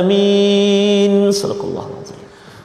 amin. 0.00 1.32
Sallallahu 1.32 2.01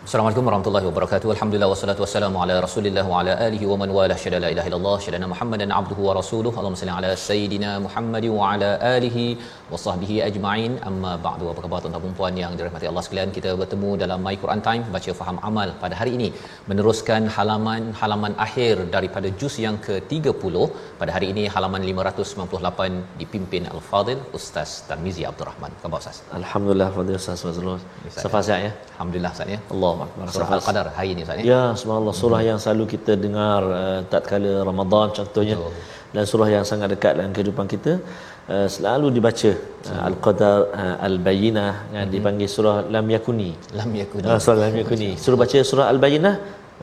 Assalamualaikum 0.08 0.47
warahmatullahi 0.47 0.86
wabarakatuh. 0.88 1.30
Alhamdulillah 1.33 1.67
wassalatu 1.72 2.02
wassalamu 2.03 2.38
ala 2.44 2.53
Rasulillah 2.66 3.03
wa 3.09 3.16
ala 3.22 3.31
alihi 3.45 3.66
wa 3.72 3.77
man 3.81 3.89
wala 3.95 4.16
syada 4.22 4.38
la 4.44 4.49
ilaha 4.53 4.67
illallah 4.69 4.94
syadana 5.05 5.27
Muhammadan 5.31 5.69
abduhu 5.80 6.02
wa 6.08 6.14
rasuluhu. 6.17 6.55
Allahumma 6.59 6.80
salli 6.81 6.94
ala 6.99 7.09
sayidina 7.23 7.72
Muhammad 7.86 8.25
wa 8.36 8.52
ala 8.52 8.69
alihi 8.91 9.25
wa 9.72 9.80
sahbihi 9.86 10.16
ajma'in. 10.27 10.75
Amma 10.89 11.11
ba'du. 11.25 11.49
Apa 11.53 11.64
khabar 11.66 11.80
tuan-tuan 11.86 12.05
dan 12.05 12.16
puan 12.19 12.38
yang 12.44 12.53
dirahmati 12.59 12.88
Allah 12.91 13.03
sekalian? 13.08 13.33
Kita 13.38 13.52
bertemu 13.64 13.89
dalam 14.03 14.22
My 14.27 14.36
Quran 14.44 14.61
Time 14.69 14.86
baca 14.95 15.17
faham 15.19 15.39
amal 15.49 15.75
pada 15.83 15.97
hari 16.02 16.14
ini 16.19 16.30
meneruskan 16.69 17.27
halaman-halaman 17.39 18.36
akhir 18.45 18.88
daripada 18.95 19.27
juz 19.44 19.58
yang 19.66 19.75
ke-30 19.89 20.55
pada 21.03 21.11
hari 21.17 21.30
ini 21.36 21.45
halaman 21.58 21.83
598 21.92 23.19
dipimpin 23.23 23.66
Al-Fadil 23.75 24.23
Ustaz 24.39 24.80
Tarmizi 24.88 25.25
Abdul 25.33 25.49
Rahman. 25.52 25.71
Apa 25.75 25.86
khabar 25.89 25.99
Ustaz? 26.05 26.23
Alhamdulillah 26.42 26.89
Fadil 26.97 27.19
Ustaz 27.23 27.45
Fazlul. 27.49 27.77
Safa 28.23 28.42
sihat 28.49 28.61
ya? 28.69 28.73
Alhamdulillah 28.95 29.33
Ustaz 29.38 29.55
ya. 29.58 29.61
Allah 29.75 29.97
Akbar. 30.06 30.26
Surah 30.36 30.50
Al-Qadar 30.58 30.86
hari 30.98 31.09
ini 31.16 31.22
Ustaz 31.26 31.38
ya. 31.40 31.44
Ya, 31.53 31.62
subhanallah 31.80 32.16
surah 32.22 32.42
yang 32.50 32.58
selalu 32.64 32.86
kita 32.94 33.14
dengar 33.26 33.62
uh, 33.81 34.00
tatkala 34.12 34.54
Ramadan 34.70 35.08
contohnya. 35.17 35.58
Betul. 35.58 35.73
Dan 36.16 36.23
surah 36.23 36.50
yang 36.56 36.64
sangat 36.64 36.88
dekat 36.95 37.20
dalam 37.20 37.31
kehidupan 37.36 37.66
kita 37.67 38.00
uh, 38.48 38.67
selalu 38.76 39.08
dibaca 39.12 39.52
uh, 39.92 40.02
Al-Qadar 40.10 40.58
uh, 40.71 40.95
Al-Bayyinah 41.08 41.71
yang 41.95 42.05
Mhm. 42.08 42.14
dipanggil 42.16 42.48
surah 42.48 42.77
Lam 42.94 43.05
Yakuni. 43.16 43.52
Lam 43.80 43.92
yakun. 43.92 44.21
Ah, 44.23 44.39
surah 44.39 44.60
Lam 44.66 44.76
Yakuni. 44.82 45.10
Suruh 45.20 45.36
baca 45.36 45.58
surah 45.71 45.88
Al-Bayyinah. 45.94 46.36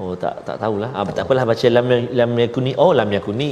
Oh 0.03 0.12
tak 0.22 0.34
tak 0.47 0.56
tahulah. 0.62 0.91
Ah, 0.99 1.03
tak 1.16 1.25
apalah 1.27 1.44
baca 1.50 1.66
Lam 1.77 1.88
Lam 2.21 2.31
Yakuni. 2.44 2.72
Oh 2.84 2.91
Lam 2.99 3.10
Yakuni. 3.16 3.49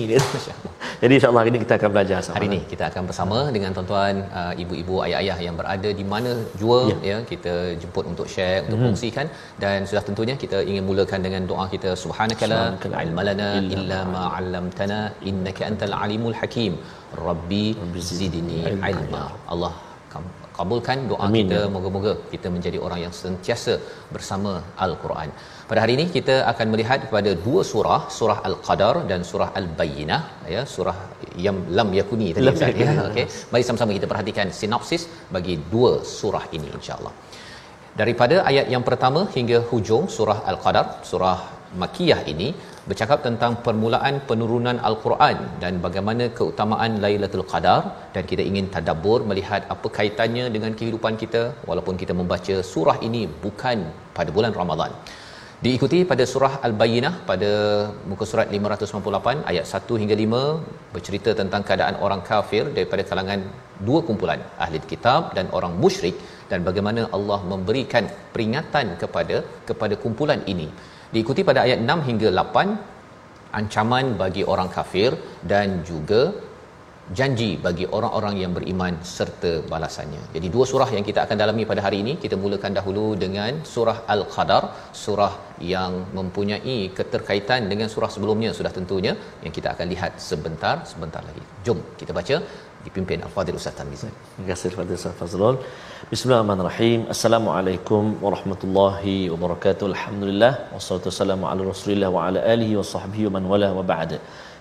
Jadi 1.03 1.13
insya-Allah 1.19 1.41
hari 1.43 1.51
ini 1.53 1.61
kita 1.65 1.75
akan 1.79 1.91
belajar 1.95 2.19
sama. 2.25 2.35
Hari 2.37 2.47
ini 2.51 2.59
kita 2.73 2.85
akan 2.91 3.03
bersama 3.11 3.39
dengan 3.55 3.71
tuan-tuan, 3.77 4.17
uh, 4.41 4.53
ibu-ibu, 4.63 4.95
ayah-ayah 5.07 5.39
yang 5.47 5.57
berada 5.61 5.91
di 6.01 6.05
mana 6.13 6.33
jua 6.61 6.79
ya, 6.91 6.97
ya 7.11 7.17
kita 7.31 7.55
jemput 7.83 8.05
untuk 8.13 8.27
share, 8.35 8.61
untuk 8.67 8.79
Mhm. 8.79 8.85
kongsikan 8.87 9.27
dan 9.63 9.79
sudah 9.91 10.03
tentunya 10.09 10.35
kita 10.45 10.61
ingin 10.71 10.85
mulakan 10.91 11.23
dengan 11.27 11.43
doa 11.51 11.67
kita 11.75 11.93
subhanakala 12.03 12.61
ilmalana 13.07 13.49
illa 13.77 14.01
ma 14.15 14.23
'allamtana 14.35 15.01
innaka 15.31 15.65
antal 15.71 15.95
alimul 16.05 16.37
hakim. 16.43 16.75
Rabbi 17.29 17.65
zidni 18.21 18.61
ilma. 18.93 19.25
Allah 19.55 19.75
kam- 20.15 20.31
kabulkan 20.63 20.99
doa 21.11 21.25
Amin, 21.29 21.47
kita 21.49 21.61
ya. 21.63 21.71
moga-moga 21.75 22.13
kita 22.33 22.49
menjadi 22.55 22.79
orang 22.87 23.01
yang 23.05 23.15
sentiasa 23.23 23.75
bersama 24.15 24.53
al-Quran. 24.87 25.31
Pada 25.71 25.81
hari 25.85 25.93
ini 25.99 26.05
kita 26.17 26.35
akan 26.53 26.67
melihat 26.73 26.99
kepada 27.07 27.31
dua 27.47 27.63
surah, 27.71 28.01
surah 28.17 28.39
Al-Qadar 28.49 28.95
dan 29.11 29.21
surah 29.31 29.49
Al-Bayyinah 29.61 30.21
ya, 30.55 30.63
surah 30.75 30.97
yang 31.47 31.59
lam 31.79 31.91
yakuni 32.01 32.29
tadi 32.37 32.47
Lam 32.49 32.57
Ustaz 32.59 32.73
ya. 32.73 32.81
yakuni. 32.83 33.07
Okey. 33.09 33.27
Mari 33.53 33.65
sama-sama 33.69 33.97
kita 33.99 34.09
perhatikan 34.13 34.49
sinopsis 34.61 35.05
bagi 35.37 35.57
dua 35.73 35.93
surah 36.19 36.45
ini 36.59 36.69
insya-Allah. 36.79 37.15
Daripada 38.01 38.37
ayat 38.51 38.67
yang 38.75 38.85
pertama 38.91 39.23
hingga 39.37 39.59
hujung 39.71 40.05
surah 40.19 40.39
Al-Qadar, 40.53 40.87
surah 41.11 41.39
Makkiyah 41.83 42.21
ini 42.33 42.49
bercakap 42.91 43.19
tentang 43.27 43.53
permulaan 43.67 44.15
penurunan 44.29 44.77
Al-Quran 44.89 45.37
dan 45.63 45.75
bagaimana 45.85 46.25
keutamaan 46.39 46.93
Lailatul 47.05 47.45
Qadar 47.53 47.81
dan 48.15 48.23
kita 48.31 48.43
ingin 48.51 48.67
tadabbur 48.75 49.19
melihat 49.31 49.63
apa 49.75 49.89
kaitannya 49.99 50.47
dengan 50.57 50.73
kehidupan 50.79 51.17
kita 51.23 51.43
walaupun 51.71 51.97
kita 52.03 52.15
membaca 52.21 52.57
surah 52.73 52.97
ini 53.09 53.23
bukan 53.45 53.79
pada 54.19 54.31
bulan 54.37 54.55
Ramadan. 54.61 54.93
Diikuti 55.65 55.99
pada 56.11 56.25
surah 56.31 56.55
Al-Bayyinah 56.67 57.15
pada 57.29 57.51
muka 58.11 58.25
surat 58.31 58.47
598 58.55 59.47
ayat 59.51 59.67
1 59.79 60.01
hingga 60.03 60.17
5 60.23 60.41
bercerita 60.95 61.31
tentang 61.41 61.63
keadaan 61.69 61.97
orang 62.07 62.23
kafir 62.31 62.65
daripada 62.77 63.03
kalangan 63.11 63.43
dua 63.89 64.01
kumpulan 64.09 64.41
ahli 64.65 64.81
kitab 64.93 65.31
dan 65.37 65.47
orang 65.59 65.75
musyrik 65.85 66.17
dan 66.51 66.67
bagaimana 66.69 67.03
Allah 67.17 67.39
memberikan 67.53 68.07
peringatan 68.35 68.99
kepada 69.03 69.37
kepada 69.69 69.95
kumpulan 70.05 70.43
ini. 70.55 70.67
Diikuti 71.15 71.41
pada 71.49 71.61
ayat 71.67 71.81
6 71.85 72.09
hingga 72.09 72.29
8 72.41 73.59
ancaman 73.59 74.07
bagi 74.23 74.43
orang 74.53 74.69
kafir 74.77 75.11
dan 75.53 75.69
juga 75.91 76.23
janji 77.19 77.49
bagi 77.65 77.85
orang-orang 77.97 78.35
yang 78.43 78.53
beriman 78.57 78.95
serta 79.17 79.53
balasannya. 79.73 80.23
Jadi 80.35 80.47
dua 80.55 80.65
surah 80.71 80.89
yang 80.97 81.05
kita 81.09 81.21
akan 81.25 81.37
dalami 81.43 81.63
pada 81.71 81.81
hari 81.87 81.99
ini, 82.05 82.13
kita 82.25 82.37
mulakan 82.43 82.73
dahulu 82.79 83.07
dengan 83.25 83.61
surah 83.73 83.99
Al-Qadar, 84.15 84.65
surah 85.05 85.33
yang 85.75 85.93
mempunyai 86.19 86.79
keterkaitan 86.99 87.69
dengan 87.73 87.91
surah 87.95 88.11
sebelumnya 88.15 88.53
sudah 88.59 88.73
tentunya 88.79 89.13
yang 89.45 89.55
kita 89.59 89.71
akan 89.75 89.87
lihat 89.95 90.15
sebentar 90.29 90.77
sebentar 90.93 91.23
lagi. 91.29 91.43
Jom 91.67 91.81
kita 92.01 92.15
baca 92.21 92.39
dipimpin 92.87 93.19
Al-Fadhil 93.27 93.57
Ustaz 93.61 93.75
Tanwiz. 93.79 94.03
Terima 94.05 94.47
kasih 94.51 94.69
kepada 94.75 94.93
Ustaz 94.99 95.15
Fazrul. 95.21 95.57
Bismillahirrahmanirrahim. 96.13 97.01
Assalamualaikum 97.15 98.05
warahmatullahi 98.25 99.17
wabarakatuh. 99.33 99.85
Alhamdulillah 99.93 100.53
wassalatu 100.75 101.09
wassalamu 101.11 101.47
ala 101.51 101.69
Rasulillah 101.73 102.11
wa 102.17 102.23
ala 102.29 102.41
alihi 102.55 102.75
wa 102.81 102.87
sahbihi 102.95 103.27
wa 103.29 103.35
man 103.37 103.45
wala 103.53 103.69
wa 103.79 103.85
ba'd. 103.93 104.13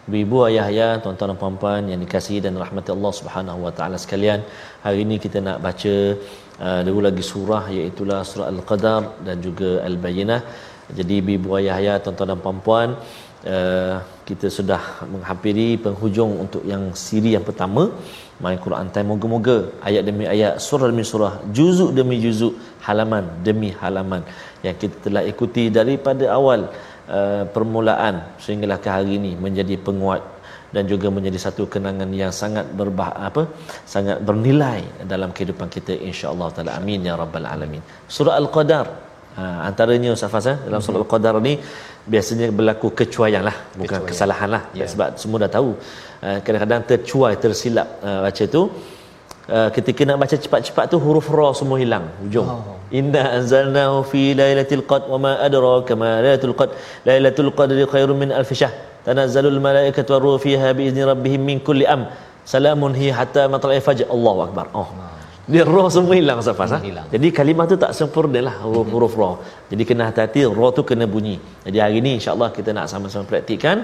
Ibu-ibu, 0.08 0.38
ayah-ayah, 0.50 0.92
tuan-tuan 1.02 1.30
dan 1.32 1.38
puan-puan 1.42 1.82
yang 1.92 2.00
dikasihi 2.04 2.40
dan 2.46 2.54
rahmati 2.62 2.90
Allah 2.94 3.12
Subhanahu 3.18 3.60
wa 3.66 3.72
taala 3.78 3.98
sekalian, 4.04 4.40
hari 4.86 5.00
ini 5.06 5.16
kita 5.26 5.38
nak 5.48 5.58
baca 5.66 5.96
uh, 6.66 6.82
dulu 6.88 7.00
lagi 7.08 7.24
surah 7.32 7.64
iaitu 7.76 8.06
surah 8.32 8.48
Al-Qadar 8.54 9.02
dan 9.28 9.38
juga 9.46 9.72
Al-Bayyinah. 9.90 10.42
Jadi 10.98 11.14
ibu-ibu, 11.22 11.54
ayah-ayah, 11.60 11.96
tuan-tuan 12.04 12.30
dan 12.34 12.40
puan-puan, 12.46 12.90
uh, 13.54 13.96
kita 14.32 14.48
sudah 14.58 14.82
menghampiri 15.14 15.68
penghujung 15.86 16.32
untuk 16.44 16.64
yang 16.72 16.84
siri 17.06 17.32
yang 17.36 17.46
pertama 17.50 17.84
My 18.44 18.56
Quran 18.66 18.88
Time 18.94 19.10
moga-moga. 19.14 19.58
Ayat 19.88 20.04
demi 20.10 20.26
ayat 20.34 20.54
surah 20.68 20.88
demi 20.92 21.06
surah 21.12 21.34
juzuk 21.58 21.90
demi 22.00 22.18
juzuk 22.26 22.54
halaman 22.88 23.26
demi 23.48 23.70
halaman 23.82 24.22
yang 24.66 24.76
kita 24.82 24.96
telah 25.06 25.24
ikuti 25.32 25.64
daripada 25.80 26.26
awal 26.38 26.62
uh, 27.18 27.44
permulaan 27.56 28.16
sehinggalah 28.44 28.80
ke 28.86 28.90
hari 28.96 29.14
ini 29.20 29.34
menjadi 29.46 29.78
penguat 29.88 30.24
dan 30.76 30.84
juga 30.92 31.08
menjadi 31.16 31.40
satu 31.46 31.64
kenangan 31.74 32.10
yang 32.22 32.34
sangat 32.42 32.66
berbah 32.80 33.12
apa 33.30 33.44
sangat 33.94 34.18
bernilai 34.28 34.82
dalam 35.14 35.30
kehidupan 35.36 35.70
kita 35.78 35.94
insya-Allah 36.10 36.50
taala. 36.56 36.74
Amin 36.82 37.10
ya 37.10 37.16
rabbal 37.24 37.48
alamin. 37.54 37.84
Surah 38.18 38.36
al-qadar. 38.42 38.88
Ha, 39.32 39.44
antaranya 39.68 40.10
Ustaz 40.16 40.48
eh, 40.52 40.58
dalam 40.68 40.82
surah 40.84 41.00
Al-Qadar 41.02 41.36
ni 41.46 41.54
biasanya 42.14 42.48
berlaku 42.58 42.88
kecuaian 43.00 43.44
lah 43.46 43.56
bukan 43.80 44.00
Kecuaian. 44.02 44.10
kesalahan 44.10 44.50
lah. 44.56 44.64
Ya. 44.80 44.86
sebab 44.92 45.10
semua 45.22 45.38
dah 45.44 45.52
tahu 45.58 45.70
uh, 46.26 46.40
kadang-kadang 46.46 46.82
tercuai 46.90 47.34
tersilap 47.44 47.88
uh, 48.08 48.20
baca 48.26 48.46
tu. 48.56 48.64
Uh, 49.52 49.70
ketika 49.76 50.02
nak 50.08 50.18
baca 50.22 50.36
cepat-cepat 50.44 50.86
tu 50.94 50.98
huruf 51.06 51.28
ra 51.38 51.48
semua 51.60 51.78
hilang 51.82 52.06
hujung. 52.22 52.48
Oh. 52.48 52.78
inna 53.00 53.22
anzalnahu 53.38 54.06
fi 54.12 54.22
lailatul 54.42 54.84
qadr 54.92 55.08
wa 55.14 55.18
ma 55.26 55.32
adraka 55.48 55.94
ma 56.02 56.10
lailatul 56.26 56.56
qadr. 56.60 56.74
Lailatul 57.10 57.52
qadri 57.60 57.86
khairun 57.94 58.18
min 58.24 58.32
alf 58.32 58.52
shahr. 58.62 58.72
Tanazzalul 59.06 59.60
malaikatu 59.68 60.14
waruhu 60.16 60.38
fiha 60.46 60.70
bi 60.78 60.88
izni 60.90 61.04
rabbihim 61.12 61.42
min 61.50 61.60
kulli 61.68 61.86
am 61.96 62.06
salamun 62.54 62.94
hi 63.02 63.10
hatta 63.20 63.50
matla'il 63.54 63.82
fajr. 63.88 64.06
Allahu 64.16 64.42
akbar. 64.48 64.68
Oh 64.82 64.90
dia 65.54 65.64
roh 65.74 65.88
semua 65.96 66.16
hilang 66.20 66.40
safas 66.48 66.72
ha? 66.76 66.80
hilang. 66.88 67.08
jadi 67.14 67.28
kalimah 67.38 67.66
tu 67.72 67.78
tak 67.84 67.92
sempurna 68.00 68.40
lah 68.48 68.56
huruf-huruf 68.66 69.14
roh 69.22 69.36
jadi 69.72 69.84
kena 69.90 70.04
hati-hati 70.10 70.42
roh 70.60 70.72
tu 70.78 70.84
kena 70.90 71.06
bunyi 71.14 71.38
jadi 71.68 71.78
hari 71.84 72.00
ni 72.06 72.14
insyaallah 72.20 72.50
kita 72.58 72.70
nak 72.78 72.88
sama-sama 72.94 73.26
praktikkan 73.32 73.80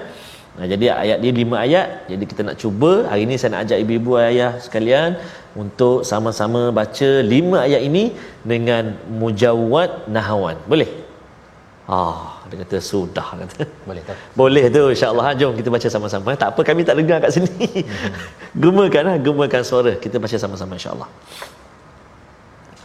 Nah, 0.58 0.66
jadi 0.72 0.86
ayat 0.90 1.18
dia 1.22 1.32
lima 1.40 1.56
ayat. 1.66 1.88
Jadi 2.10 2.24
kita 2.30 2.42
nak 2.46 2.56
cuba 2.62 2.92
hari 3.10 3.22
ini 3.26 3.34
saya 3.38 3.50
nak 3.54 3.62
ajak 3.64 3.78
ibu-ibu 3.82 4.12
ayah 4.18 4.52
sekalian 4.64 5.10
untuk 5.62 6.02
sama-sama 6.10 6.62
baca 6.78 7.10
lima 7.32 7.58
ayat 7.66 7.82
ini 7.88 8.04
dengan 8.52 8.98
mujawwad 9.20 10.10
nahawan. 10.16 10.58
Boleh? 10.72 10.90
Ah, 11.88 12.42
dia 12.50 12.58
kata 12.62 12.76
sudah 12.90 13.28
kata. 13.40 13.64
Boleh 13.88 14.02
tak? 14.08 14.16
Boleh 14.40 14.64
tu 14.76 14.82
insya-Allah. 14.94 15.24
Ha, 15.30 15.38
Jom 15.40 15.54
kita 15.60 15.68
baca 15.76 15.88
sama-sama. 15.94 16.34
Tak 16.42 16.50
apa 16.52 16.60
kami 16.70 16.82
tak 16.88 16.96
dengar 17.00 17.18
kat 17.24 17.30
sini. 17.38 17.68
Gemakan 18.62 19.02
lah, 19.08 19.16
gemakan 19.26 19.62
suara. 19.70 19.92
Kita 20.04 20.20
baca 20.20 20.36
sama-sama 20.42 20.74
insya-Allah. 20.76 21.08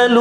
تنزل 0.00 0.18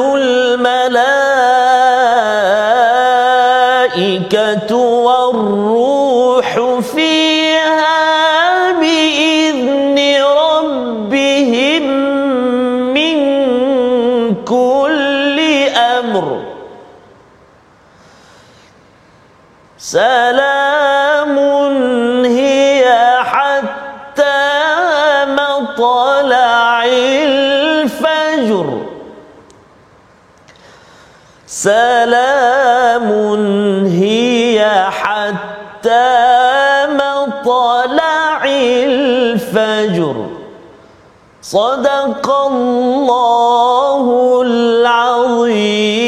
صدق 41.50 42.25
الله 42.52 44.06
العظيم 44.48 46.06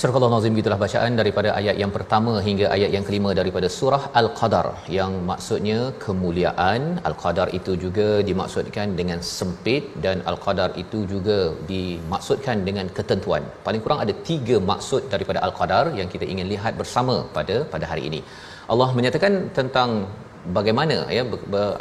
Surah 0.00 0.14
Al-Nazim 0.18 0.56
gitulah 0.58 0.78
bacaan 0.82 1.12
daripada 1.20 1.48
ayat 1.60 1.76
yang 1.82 1.92
pertama 1.94 2.32
hingga 2.46 2.66
ayat 2.74 2.90
yang 2.94 3.04
kelima 3.06 3.30
daripada 3.38 3.68
surah 3.76 4.02
Al-Qadar 4.20 4.66
yang 4.96 5.12
maksudnya 5.30 5.78
kemuliaan 6.04 6.82
Al-Qadar 7.08 7.48
itu 7.58 7.72
juga 7.84 8.06
dimaksudkan 8.28 8.94
dengan 9.00 9.18
sempit 9.36 9.82
dan 10.04 10.22
Al-Qadar 10.32 10.68
itu 10.82 11.00
juga 11.12 11.38
dimaksudkan 11.72 12.62
dengan 12.68 12.86
ketentuan. 12.98 13.42
Paling 13.66 13.82
kurang 13.86 14.02
ada 14.04 14.14
tiga 14.30 14.58
maksud 14.70 15.02
daripada 15.14 15.42
Al-Qadar 15.48 15.84
yang 16.00 16.10
kita 16.14 16.28
ingin 16.34 16.48
lihat 16.54 16.78
bersama 16.82 17.16
pada 17.38 17.56
pada 17.74 17.88
hari 17.92 18.04
ini. 18.10 18.22
Allah 18.71 18.89
menyatakan 18.97 19.33
tentang 19.57 19.89
bagaimana 20.55 20.95
ya 21.15 21.23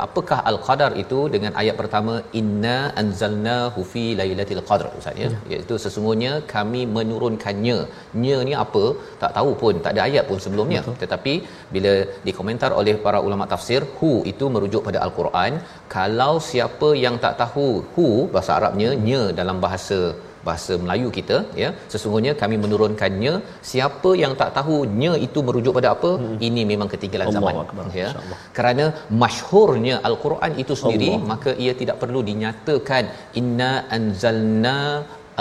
apakah 0.06 0.38
al-qadar 0.50 0.90
itu 1.02 1.18
dengan 1.34 1.52
ayat 1.60 1.76
pertama 1.80 2.14
inna 2.40 2.76
anzalnahu 3.02 3.80
fi 3.92 4.04
lailatul 4.20 4.62
qadr 4.70 4.86
ustaz 5.00 5.22
ya. 5.22 5.28
Iaitu 5.52 5.76
sesungguhnya 5.84 6.32
kami 6.54 6.82
menurunkannya. 6.96 7.78
Nya 8.22 8.36
ni 8.48 8.54
apa? 8.64 8.84
Tak 9.22 9.32
tahu 9.38 9.52
pun 9.62 9.74
tak 9.84 9.92
ada 9.94 10.02
ayat 10.08 10.26
pun 10.30 10.40
sebelumnya. 10.46 10.82
Betul. 10.82 10.98
tetapi 11.02 11.34
bila 11.74 11.92
dikomentar 12.26 12.70
oleh 12.80 12.96
para 13.06 13.20
ulama 13.28 13.46
tafsir 13.52 13.82
hu 13.98 14.12
itu 14.32 14.46
merujuk 14.56 14.84
pada 14.88 15.00
al-Quran. 15.06 15.54
Kalau 15.96 16.34
siapa 16.50 16.90
yang 17.04 17.16
tak 17.24 17.36
tahu 17.42 17.68
hu 17.94 18.08
bahasa 18.34 18.52
Arabnya 18.58 18.90
nya 19.08 19.22
dalam 19.40 19.58
bahasa 19.64 20.00
bahasa 20.46 20.72
Melayu 20.82 21.08
kita 21.18 21.36
ya. 21.62 21.70
Sesungguhnya 21.92 22.32
kami 22.42 22.56
menurunkannya. 22.64 23.34
Siapa 23.70 24.10
yang 24.22 24.32
tak 24.40 24.50
tahunya 24.58 25.12
itu 25.26 25.38
merujuk 25.48 25.74
pada 25.78 25.90
apa 25.96 26.10
hmm. 26.20 26.36
ini 26.48 26.62
memang 26.72 26.88
ketinggalan 26.94 27.26
Allahu 27.30 27.38
zaman 27.38 27.54
Akbar, 27.64 27.84
ya. 28.00 28.06
insya-Allah. 28.08 28.38
kerana 28.56 28.84
masyhurnya 29.24 29.94
al-Quran 30.10 30.52
itu 30.62 30.74
sendiri 30.82 31.10
Allah. 31.12 31.28
maka 31.32 31.52
ia 31.64 31.74
tidak 31.82 31.96
perlu 32.02 32.22
dinyatakan 32.30 33.04
inna 33.42 33.72
anzalna 33.98 34.78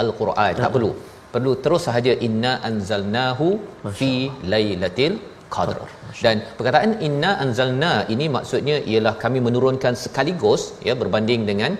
al-Quran. 0.04 0.54
Tak 0.64 0.72
perlu. 0.76 0.92
Perlu 1.34 1.52
terus 1.64 1.82
sahaja 1.88 2.12
inna 2.26 2.54
anzalnahu 2.70 3.46
fi 3.98 4.12
lailatul 4.54 5.14
qadr. 5.54 5.78
Dan 6.24 6.36
perkataan 6.58 6.92
inna 7.06 7.30
anzalna 7.44 7.92
ini 8.14 8.26
maksudnya 8.36 8.76
ialah 8.92 9.14
kami 9.24 9.38
menurunkan 9.46 9.94
sekaligus 10.04 10.62
ya 10.88 10.94
berbanding 11.02 11.42
dengan 11.50 11.72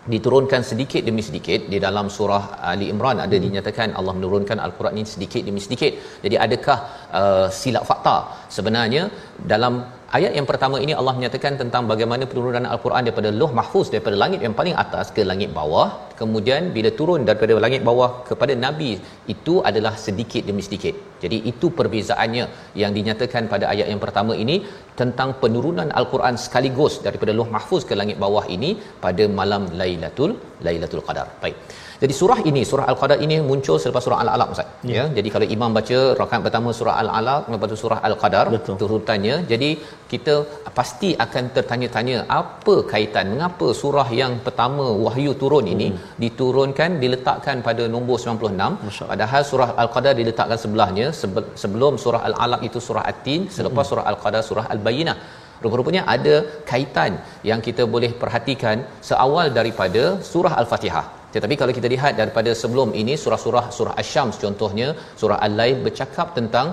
diturunkan 0.00 0.64
sedikit 0.64 1.04
demi 1.04 1.20
sedikit 1.20 1.68
di 1.68 1.76
dalam 1.76 2.08
surah 2.08 2.56
Ali 2.72 2.88
Imran 2.88 3.20
ada 3.20 3.36
hmm. 3.36 3.44
dinyatakan 3.44 3.88
Allah 3.92 4.14
menurunkan 4.16 4.56
al-Quran 4.56 4.96
ini 4.96 5.08
sedikit 5.08 5.42
demi 5.44 5.60
sedikit. 5.60 5.92
Jadi 6.24 6.36
adakah 6.40 6.78
uh, 7.12 7.46
silap 7.52 7.84
fakta? 7.84 8.48
Sebenarnya 8.48 9.12
dalam 9.36 9.99
ayat 10.16 10.32
yang 10.38 10.46
pertama 10.50 10.76
ini 10.84 10.92
Allah 11.00 11.14
menyatakan 11.18 11.54
tentang 11.60 11.82
bagaimana 11.90 12.24
penurunan 12.30 12.64
al-Quran 12.72 13.02
daripada 13.06 13.30
Lauh 13.40 13.52
Mahfuz 13.58 13.86
daripada 13.94 14.16
langit 14.22 14.40
yang 14.46 14.54
paling 14.60 14.74
atas 14.82 15.06
ke 15.16 15.22
langit 15.30 15.50
bawah. 15.58 15.88
Kemudian 16.20 16.62
bila 16.76 16.90
turun 16.98 17.20
daripada 17.28 17.54
langit 17.64 17.82
bawah 17.88 18.10
kepada 18.30 18.54
nabi 18.64 18.90
itu 19.34 19.54
adalah 19.70 19.94
sedikit 20.06 20.42
demi 20.48 20.64
sedikit. 20.68 20.94
Jadi 21.22 21.38
itu 21.52 21.68
perbezaannya 21.78 22.44
yang 22.82 22.92
dinyatakan 22.98 23.44
pada 23.52 23.66
ayat 23.72 23.86
yang 23.92 24.02
pertama 24.04 24.34
ini 24.44 24.56
tentang 25.00 25.30
penurunan 25.42 25.90
al-Quran 26.00 26.36
sekaligus 26.46 26.96
daripada 27.06 27.34
Lauh 27.38 27.50
Mahfuz 27.56 27.84
ke 27.90 27.96
langit 28.00 28.18
bawah 28.24 28.44
ini 28.56 28.72
pada 29.06 29.26
malam 29.40 29.64
Lailatul 29.82 30.32
Lailatul 30.68 31.04
Qadar. 31.08 31.28
Baik. 31.44 31.56
Jadi 32.02 32.14
surah 32.18 32.38
ini, 32.50 32.62
surah 32.70 32.84
Al-Qadar 32.90 33.18
ini 33.24 33.36
muncul 33.48 33.76
selepas 33.82 34.02
surah 34.06 34.18
Al-Alaq 34.22 34.48
Ustaz. 34.54 34.68
Ya. 34.90 34.94
ya. 34.98 35.04
Jadi 35.16 35.28
kalau 35.34 35.46
imam 35.56 35.70
baca 35.78 35.98
rakaat 36.20 36.42
pertama 36.46 36.70
surah 36.78 36.94
Al-Alaq, 37.02 37.50
lepas 37.52 37.68
tu 37.72 37.78
surah 37.82 37.98
Al-Qadar 38.08 38.44
turutannya. 38.82 39.34
Jadi 39.50 39.70
kita 40.12 40.34
pasti 40.78 41.10
akan 41.24 41.44
tertanya-tanya 41.56 42.18
apa 42.40 42.74
kaitan 42.92 43.26
mengapa 43.32 43.68
surah 43.82 44.08
yang 44.20 44.32
pertama 44.46 44.86
wahyu 45.04 45.34
turun 45.42 45.66
ini 45.74 45.88
hmm. 45.90 46.00
diturunkan 46.24 46.90
diletakkan 47.02 47.58
pada 47.68 47.84
nombor 47.94 48.16
96 48.22 49.04
padahal 49.10 49.42
surah 49.50 49.70
Al-Qadar 49.82 50.14
diletakkan 50.22 50.58
sebelahnya 50.64 51.06
sebelum 51.62 51.94
surah 52.04 52.22
Al-Alaq 52.30 52.62
itu 52.70 52.80
surah 52.88 53.04
At-Tin, 53.12 53.42
selepas 53.58 53.84
hmm. 53.84 53.90
surah 53.92 54.06
Al-Qadar 54.12 54.42
surah 54.50 54.66
Al-Bayyinah. 54.74 55.16
Rupa-rupanya 55.64 56.02
ada 56.14 56.34
kaitan 56.70 57.12
yang 57.48 57.60
kita 57.66 57.84
boleh 57.94 58.12
perhatikan 58.20 58.76
seawal 59.08 59.48
daripada 59.58 60.04
surah 60.32 60.54
Al-Fatihah. 60.60 61.19
Tetapi 61.34 61.54
kalau 61.60 61.72
kita 61.78 61.88
lihat 61.94 62.12
daripada 62.20 62.50
sebelum 62.62 62.90
ini 63.02 63.14
surah-surah 63.22 63.66
surah 63.76 63.94
Asy-Syams 64.02 64.38
contohnya 64.44 64.88
surah 65.20 65.38
Al-Lail 65.46 65.78
bercakap 65.86 66.34
tentang 66.38 66.68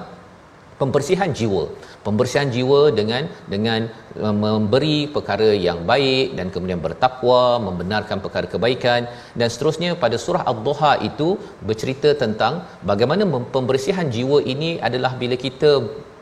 pembersihan 0.82 1.30
jiwa. 1.38 1.64
Pembersihan 2.08 2.50
jiwa 2.56 2.80
dengan 3.00 3.24
dengan 3.54 3.90
uh, 4.26 4.36
memberi 4.44 4.98
perkara 5.16 5.50
yang 5.68 5.80
baik 5.92 6.38
dan 6.38 6.48
kemudian 6.54 6.82
bertakwa 6.86 7.42
membenarkan 7.68 8.18
perkara 8.26 8.48
kebaikan. 8.54 9.02
Dan 9.40 9.48
seterusnya 9.54 9.92
pada 10.04 10.18
surah 10.26 10.44
ad-duha 10.52 10.92
itu 11.10 11.30
bercerita 11.70 12.12
tentang 12.24 12.64
bagaimana 12.92 13.26
pembersihan 13.56 14.10
jiwa 14.18 14.40
ini 14.54 14.72
adalah 14.90 15.14
bila 15.22 15.36
kita 15.46 15.72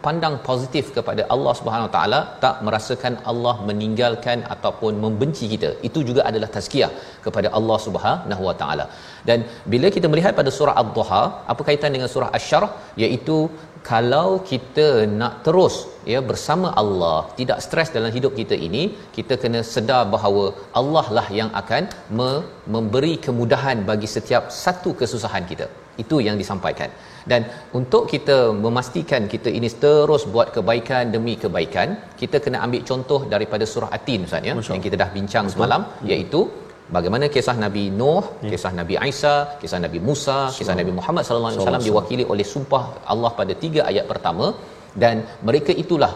pandang 0.06 0.36
positif 0.48 0.86
kepada 0.98 1.22
Allah 1.34 1.54
Subhanahu 1.60 1.90
taala 1.96 2.20
tak 2.44 2.56
merasakan 2.66 3.14
Allah 3.32 3.56
meninggalkan 3.70 4.40
ataupun 4.56 4.94
membenci 5.04 5.46
kita. 5.54 5.70
Itu 5.90 6.02
juga 6.10 6.22
adalah 6.30 6.50
tazkiyah 6.56 6.92
kepada 7.26 7.50
Allah 7.60 7.78
Subhanahu 7.86 8.44
wa 8.50 8.56
taala. 8.62 8.86
Dan 9.30 9.40
bila 9.74 9.90
kita 9.96 10.10
melihat 10.14 10.34
pada 10.40 10.52
surah 10.58 10.76
ad-duha 10.82 11.24
apa 11.54 11.62
kaitan 11.70 11.94
dengan 11.98 12.12
surah 12.16 12.30
asy-syarh 12.38 12.70
iaitu 13.06 13.38
kalau 13.92 14.30
kita 14.52 14.86
nak 15.20 15.34
terus 15.46 15.76
ya 16.12 16.20
bersama 16.30 16.68
Allah 16.82 17.18
tidak 17.40 17.60
stres 17.66 17.90
dalam 17.96 18.12
hidup 18.16 18.34
kita 18.40 18.56
ini 18.68 18.84
kita 19.18 19.34
kena 19.44 19.60
sedar 19.74 20.04
bahawa 20.14 20.46
Allah 20.80 21.06
lah 21.18 21.28
yang 21.40 21.50
akan 21.62 21.84
me- 22.20 22.46
memberi 22.76 23.14
kemudahan 23.28 23.80
bagi 23.90 24.10
setiap 24.16 24.46
satu 24.64 24.92
kesusahan 25.02 25.46
kita. 25.52 25.68
Itu 26.04 26.16
yang 26.28 26.38
disampaikan 26.42 26.90
dan 27.32 27.42
untuk 27.80 28.04
kita 28.12 28.38
memastikan 28.66 29.24
kita 29.34 29.50
ini 29.58 29.70
terus 29.86 30.24
buat 30.34 30.50
kebaikan 30.56 31.14
demi 31.16 31.34
kebaikan 31.44 31.90
kita 32.22 32.40
kena 32.46 32.60
ambil 32.66 32.82
contoh 32.90 33.22
daripada 33.34 33.66
surah 33.72 33.90
Atin 33.98 34.28
Ustaz 34.28 34.50
ya 34.50 34.54
yang 34.76 34.84
kita 34.88 34.98
dah 35.04 35.10
bincang 35.18 35.46
Betul. 35.48 35.56
semalam 35.56 35.82
hmm. 35.88 36.12
iaitu 36.12 36.42
bagaimana 36.96 37.26
kisah 37.36 37.56
Nabi 37.66 37.84
Nuh, 38.00 38.24
ya. 38.46 38.50
kisah 38.52 38.72
Nabi 38.80 38.96
Isa, 39.12 39.36
kisah 39.62 39.80
Nabi 39.86 40.00
Musa, 40.08 40.38
kisah 40.58 40.76
Nabi 40.82 40.92
Muhammad 41.00 41.24
sallallahu 41.28 41.52
alaihi 41.52 41.64
wasallam 41.64 41.86
diwakili 41.90 42.26
oleh 42.34 42.46
sumpah 42.54 42.84
Allah 43.14 43.32
pada 43.40 43.54
tiga 43.64 43.84
ayat 43.92 44.08
pertama 44.12 44.48
dan 45.04 45.16
mereka 45.48 45.72
itulah 45.84 46.14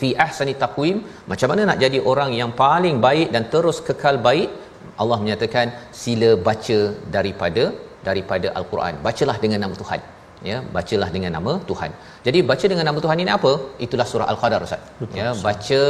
fi 0.00 0.08
ahsani 0.26 0.54
taqwim 0.64 0.96
macam 1.32 1.48
mana 1.52 1.62
nak 1.70 1.80
jadi 1.84 1.98
orang 2.12 2.30
yang 2.40 2.52
paling 2.66 2.96
baik 3.06 3.28
dan 3.34 3.44
terus 3.54 3.78
kekal 3.88 4.16
baik 4.28 4.50
Allah 5.02 5.18
menyatakan 5.22 5.66
sila 6.02 6.30
baca 6.48 6.80
daripada 7.16 7.64
daripada 8.08 8.48
al-Quran. 8.60 8.94
Bacalah 9.06 9.36
dengan 9.44 9.60
nama 9.66 9.76
Tuhan. 9.82 10.02
Ya, 10.50 10.56
bacalah 10.76 11.08
dengan 11.14 11.30
nama 11.36 11.52
Tuhan. 11.68 11.90
Jadi 12.26 12.38
baca 12.48 12.66
dengan 12.72 12.84
nama 12.88 12.98
Tuhan 13.04 13.18
ini 13.24 13.30
apa? 13.36 13.52
Itulah 13.86 14.06
surah 14.10 14.26
Al-Qadar 14.32 14.60
Ustaz. 14.66 14.82
Ya, 15.20 15.28
baca 15.46 15.80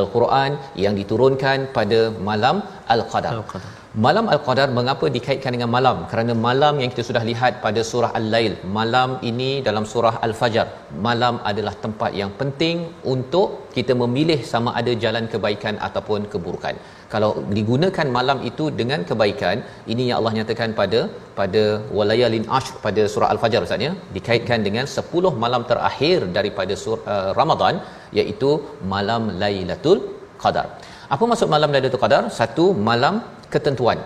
Al-Quran 0.00 0.50
yang 0.84 0.96
diturunkan 1.00 1.58
pada 1.76 2.00
malam 2.28 2.58
Al-Qadar. 2.96 3.32
Al-Qadar. 3.38 3.72
Malam 4.04 4.26
Al-Qadar 4.34 4.72
mengapa 4.76 5.06
dikaitkan 5.14 5.52
dengan 5.54 5.68
malam? 5.74 5.96
Kerana 6.10 6.32
malam 6.44 6.74
yang 6.80 6.88
kita 6.92 7.02
sudah 7.08 7.20
lihat 7.28 7.60
pada 7.64 7.80
surah 7.88 8.08
Al-Lail. 8.18 8.52
Malam 8.76 9.20
ini 9.30 9.60
dalam 9.66 9.84
surah 9.90 10.14
Al-Fajr. 10.26 10.64
Malam 11.06 11.34
adalah 11.50 11.74
tempat 11.82 12.16
yang 12.20 12.30
penting 12.38 12.76
untuk 13.14 13.48
kita 13.76 13.92
memilih 14.02 14.38
sama 14.52 14.72
ada 14.80 14.92
jalan 15.02 15.28
kebaikan 15.32 15.76
ataupun 15.88 16.24
keburukan. 16.32 16.74
Kalau 17.12 17.30
digunakan 17.58 18.08
malam 18.16 18.40
itu 18.50 18.72
dengan 18.80 19.04
kebaikan, 19.10 19.60
ini 19.94 20.08
yang 20.08 20.16
Allah 20.20 20.34
nyatakan 20.38 20.72
pada 20.80 21.02
pada 21.40 21.64
walayalin 21.98 22.48
ashr 22.60 22.72
pada 22.86 23.04
surah 23.14 23.28
Al-Fajr 23.34 23.60
Ustaz 23.68 23.86
ya, 23.88 23.92
dikaitkan 24.16 24.64
dengan 24.68 24.88
10 24.88 25.44
malam 25.44 25.64
terakhir 25.72 26.32
daripada 26.38 26.76
surah 26.84 27.04
uh, 27.16 27.30
Ramadan 27.40 27.84
iaitu 28.20 28.52
malam 28.94 29.36
Lailatul 29.44 30.00
Qadar. 30.44 30.66
Apa 31.14 31.24
maksud 31.30 31.48
malam 31.54 31.70
Lailatul 31.74 32.00
Qadar? 32.02 32.24
Satu 32.36 32.64
malam 32.88 33.14
ketentuan. 33.54 33.98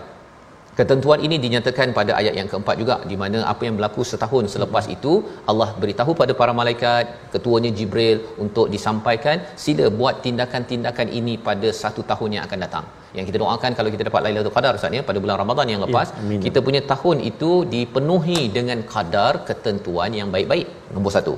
Ketentuan 0.79 1.19
ini 1.25 1.35
dinyatakan 1.43 1.87
pada 1.97 2.11
ayat 2.17 2.33
yang 2.39 2.47
keempat 2.51 2.75
juga 2.81 2.95
di 3.11 3.15
mana 3.21 3.37
apa 3.51 3.61
yang 3.65 3.75
berlaku 3.77 4.01
setahun 4.09 4.51
selepas 4.53 4.85
itu 4.95 5.13
Allah 5.51 5.69
beritahu 5.81 6.11
pada 6.21 6.33
para 6.39 6.53
malaikat 6.59 7.05
ketuanya 7.33 7.71
Jibril 7.77 8.17
untuk 8.45 8.67
disampaikan 8.73 9.37
sila 9.63 9.85
buat 9.99 10.19
tindakan-tindakan 10.25 11.07
ini 11.19 11.33
pada 11.47 11.71
satu 11.81 12.03
tahun 12.11 12.29
yang 12.35 12.43
akan 12.47 12.59
datang. 12.65 12.85
Yang 13.17 13.25
kita 13.29 13.39
doakan 13.43 13.71
kalau 13.79 13.89
kita 13.95 14.03
dapat 14.09 14.21
Lailatul 14.27 14.53
Qadar 14.57 14.73
Ustaz 14.79 14.99
ya 14.99 15.03
pada 15.09 15.21
bulan 15.23 15.39
Ramadan 15.43 15.67
yang 15.73 15.81
lepas 15.87 16.11
ya, 16.11 16.41
kita 16.45 16.61
punya 16.67 16.83
tahun 16.91 17.23
itu 17.31 17.51
dipenuhi 17.75 18.39
dengan 18.59 18.81
kadar 18.93 19.33
ketentuan 19.49 20.11
yang 20.19 20.29
baik-baik. 20.35 20.67
Nombor 20.97 21.13
satu. 21.17 21.35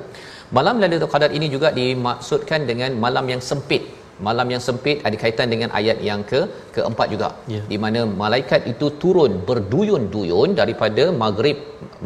Malam 0.58 0.82
Lailatul 0.82 1.12
Qadar 1.14 1.30
ini 1.38 1.48
juga 1.54 1.70
dimaksudkan 1.80 2.66
dengan 2.72 2.92
malam 3.06 3.26
yang 3.34 3.42
sempit 3.50 3.99
malam 4.28 4.48
yang 4.54 4.62
sempit 4.66 4.96
ada 5.08 5.16
kaitan 5.22 5.48
dengan 5.54 5.70
ayat 5.80 5.98
yang 6.08 6.20
ke 6.30 6.40
keempat 6.76 7.06
juga 7.14 7.28
yeah. 7.54 7.64
di 7.72 7.78
mana 7.84 8.00
malaikat 8.22 8.62
itu 8.72 8.88
turun 9.02 9.32
berduyun-duyun 9.48 10.50
daripada 10.60 11.04
maghrib 11.22 11.58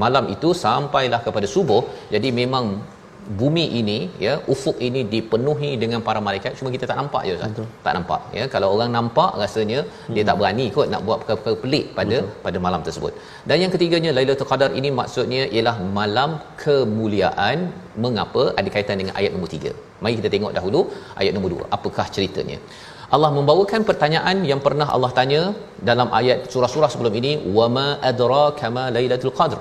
malam 0.04 0.26
itu 0.34 0.50
sampailah 0.64 1.20
kepada 1.26 1.48
subuh 1.54 1.82
jadi 2.14 2.30
memang 2.40 2.66
bumi 3.40 3.64
ini 3.80 3.98
ya 4.24 4.34
ufuk 4.52 4.76
ini 4.86 5.00
dipenuhi 5.12 5.70
dengan 5.82 6.00
para 6.06 6.20
malaikat 6.26 6.52
cuma 6.58 6.70
kita 6.74 6.84
tak 6.90 6.98
nampak 7.00 7.22
je 7.28 7.34
Ustaz. 7.36 7.60
Tak 7.86 7.92
nampak 7.98 8.20
ya. 8.38 8.44
Kalau 8.54 8.68
orang 8.76 8.90
nampak 8.96 9.30
rasanya 9.42 9.80
hmm. 9.84 10.14
dia 10.16 10.24
tak 10.28 10.36
berani 10.40 10.66
kot 10.76 10.88
nak 10.94 11.02
buat 11.06 11.18
perkara 11.22 11.56
pelik 11.62 11.86
pada 11.98 12.16
Betul. 12.20 12.42
pada 12.46 12.58
malam 12.66 12.80
tersebut. 12.88 13.12
Dan 13.48 13.56
yang 13.64 13.72
ketiganya 13.74 14.10
Lailatul 14.18 14.48
Qadar 14.52 14.70
ini 14.80 14.90
maksudnya 15.00 15.44
ialah 15.56 15.76
malam 16.00 16.32
kemuliaan. 16.64 17.58
Mengapa? 18.04 18.42
Ada 18.60 18.68
kaitan 18.74 18.98
dengan 19.00 19.14
ayat 19.20 19.30
nombor 19.34 19.50
3. 19.56 20.02
Mari 20.02 20.14
kita 20.20 20.28
tengok 20.34 20.52
dahulu 20.58 20.80
ayat 21.22 21.32
nombor 21.36 21.50
2. 21.62 21.76
Apakah 21.76 22.06
ceritanya? 22.16 22.58
Allah 23.14 23.30
membawakan 23.36 23.82
pertanyaan 23.88 24.36
yang 24.50 24.60
pernah 24.66 24.86
Allah 24.94 25.10
tanya 25.18 25.40
dalam 25.90 26.08
ayat 26.20 26.38
surah-surah 26.52 26.90
sebelum 26.94 27.14
ini 27.20 27.32
wama 27.56 27.86
adraka 28.10 28.68
ma 28.76 28.84
lailatul 28.96 29.34
qadr 29.40 29.60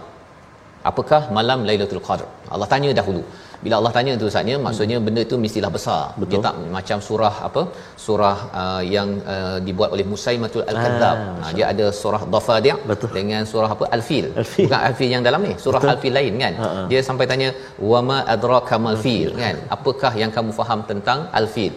apakah 0.92 1.22
malam 1.38 1.60
lailatul 1.70 2.04
qadr 2.08 2.28
Allah 2.54 2.68
tanya 2.74 2.92
dahulu 3.00 3.22
bila 3.66 3.76
Allah 3.80 3.94
tanya 3.98 4.14
tu 4.22 4.28
saatnya 4.34 4.56
maksudnya 4.66 4.98
benda 5.06 5.22
itu 5.28 5.36
mestilah 5.44 5.72
besar. 5.78 6.02
Betul. 6.20 6.30
dia 6.30 6.40
tak 6.46 6.56
macam 6.78 6.98
surah 7.08 7.36
apa 7.48 7.62
surah 8.06 8.38
uh, 8.62 8.82
yang 8.96 9.10
uh, 9.34 9.58
dibuat 9.68 9.90
oleh 9.96 10.06
Musaimatul 10.12 10.66
Al-Kadzab. 10.72 11.18
Ah, 11.24 11.44
ha, 11.44 11.52
dia 11.58 11.66
ada 11.74 11.86
surah 12.02 12.22
Dhafadi' 12.34 12.76
dengan 13.18 13.44
surah 13.52 13.70
apa? 13.76 13.86
Al-Fil. 13.98 14.28
Al-Fil. 14.44 14.66
Bukan 14.68 14.82
Al-Fil 14.90 15.12
yang 15.16 15.24
dalam 15.28 15.42
ni 15.48 15.54
surah 15.66 15.82
Betul. 15.82 15.94
Al-Fil 15.94 16.16
lain 16.20 16.34
kan? 16.44 16.54
Ha-ha. 16.64 16.82
dia 16.92 17.02
sampai 17.10 17.28
tanya 17.32 17.50
wama 17.92 18.18
adraka 18.36 18.78
mal 18.86 18.98
fil? 19.06 19.32
Kan? 19.44 19.58
Apakah 19.78 20.14
yang 20.24 20.34
kamu 20.38 20.52
faham 20.60 20.82
tentang 20.92 21.22
Al-Fil 21.40 21.74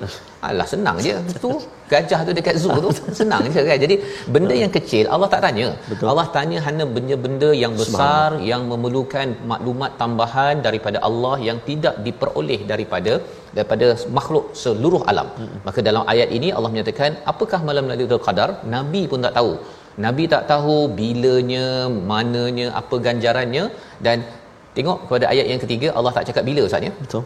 Alah 0.51 0.67
senang 0.73 0.97
je. 1.07 1.15
Tu 1.45 1.51
gajah 1.93 2.21
tu 2.27 2.33
dekat 2.39 2.57
zoo 2.63 2.77
tu 2.85 2.91
senang 3.21 3.43
je 3.55 3.63
kan. 3.69 3.79
Jadi 3.85 3.97
benda 4.35 4.55
yang 4.63 4.73
kecil 4.77 5.05
Allah 5.15 5.29
tak 5.35 5.41
tanya. 5.47 5.69
Betul. 5.91 6.07
Allah 6.13 6.27
tanya 6.37 6.59
hanya 6.67 6.85
benda-benda 6.97 7.51
yang 7.63 7.75
besar 7.81 8.29
yang 8.51 8.63
memerlukan 8.73 9.31
maklumat 9.53 9.93
tambahan 10.03 10.55
daripada 10.67 11.01
Allah 11.09 11.37
yang 11.49 11.61
tidak 11.69 11.97
diperoleh 12.07 12.61
daripada 12.73 13.15
daripada 13.57 13.87
makhluk 14.19 14.47
seluruh 14.63 15.03
alam. 15.11 15.29
Hmm. 15.39 15.59
maka 15.67 15.81
dalam 15.89 16.05
ayat 16.13 16.29
ini 16.39 16.49
Allah 16.57 16.71
menyatakan 16.75 17.13
apakah 17.33 17.61
malam 17.69 17.87
Lailatul 17.93 18.25
Qadar? 18.29 18.51
Nabi 18.77 19.03
pun 19.13 19.23
tak 19.29 19.35
tahu. 19.39 19.53
Nabi 20.07 20.25
tak 20.35 20.45
tahu 20.53 20.77
bilanya 21.01 21.67
mananya 22.13 22.67
apa 22.81 22.97
ganjarannya. 23.07 23.65
Dan 24.07 24.17
tengok 24.77 24.99
pada 25.13 25.27
ayat 25.33 25.47
yang 25.53 25.61
ketiga 25.65 25.89
Allah 25.99 26.13
tak 26.19 26.27
cakap 26.31 26.45
bila 26.51 26.63
ustaz 26.69 26.89
ya? 26.89 26.95
Betul 27.05 27.25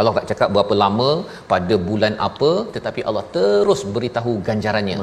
Allah 0.00 0.12
tak 0.18 0.26
cakap 0.30 0.48
berapa 0.54 0.74
lama 0.82 1.10
pada 1.52 1.74
bulan 1.88 2.14
apa 2.28 2.50
tetapi 2.76 3.00
Allah 3.08 3.24
terus 3.36 3.80
beritahu 3.96 4.32
ganjarannya. 4.48 4.96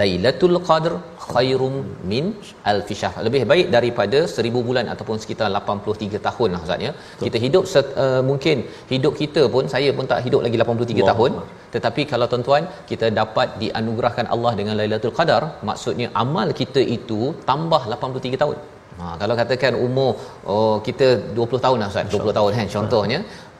Lailatul 0.00 0.56
Qadr 0.68 0.92
khairum 1.32 1.74
min 2.12 2.24
alf 2.72 2.90
syahr. 3.00 3.22
Lebih 3.26 3.42
baik 3.52 3.66
daripada 3.76 4.20
1000 4.36 4.66
bulan 4.68 4.86
ataupun 4.94 5.18
sekitar 5.22 5.48
83 5.60 6.24
tahun 6.28 6.48
lah 6.54 6.60
Ustaz 6.66 6.86
ya. 6.86 6.92
Kita 7.24 7.38
hidup 7.44 7.64
uh, 8.04 8.22
mungkin 8.30 8.56
hidup 8.92 9.14
kita 9.22 9.44
pun 9.54 9.66
saya 9.74 9.90
pun 9.98 10.06
tak 10.12 10.20
hidup 10.26 10.42
lagi 10.46 10.58
83 10.66 11.00
wow. 11.04 11.08
tahun. 11.12 11.32
Tetapi 11.76 12.02
kalau 12.12 12.26
tuan-tuan 12.32 12.64
kita 12.90 13.08
dapat 13.20 13.48
dianugerahkan 13.62 14.26
Allah 14.34 14.52
dengan 14.60 14.74
Lailatul 14.80 15.16
Qadar 15.20 15.42
maksudnya 15.70 16.10
amal 16.24 16.50
kita 16.60 16.82
itu 16.98 17.20
tambah 17.50 17.82
83 17.94 18.42
tahun. 18.44 18.58
Ha, 19.00 19.04
kalau 19.20 19.34
katakan 19.40 19.72
umur 19.84 20.10
oh, 20.52 20.76
kita 20.86 21.06
20 21.36 21.64
tahun 21.64 21.78
lah 21.82 21.88
Ustaz, 21.92 22.12
20 22.14 22.36
tahun 22.38 22.50
kan 22.58 22.66
contohnya 22.74 23.18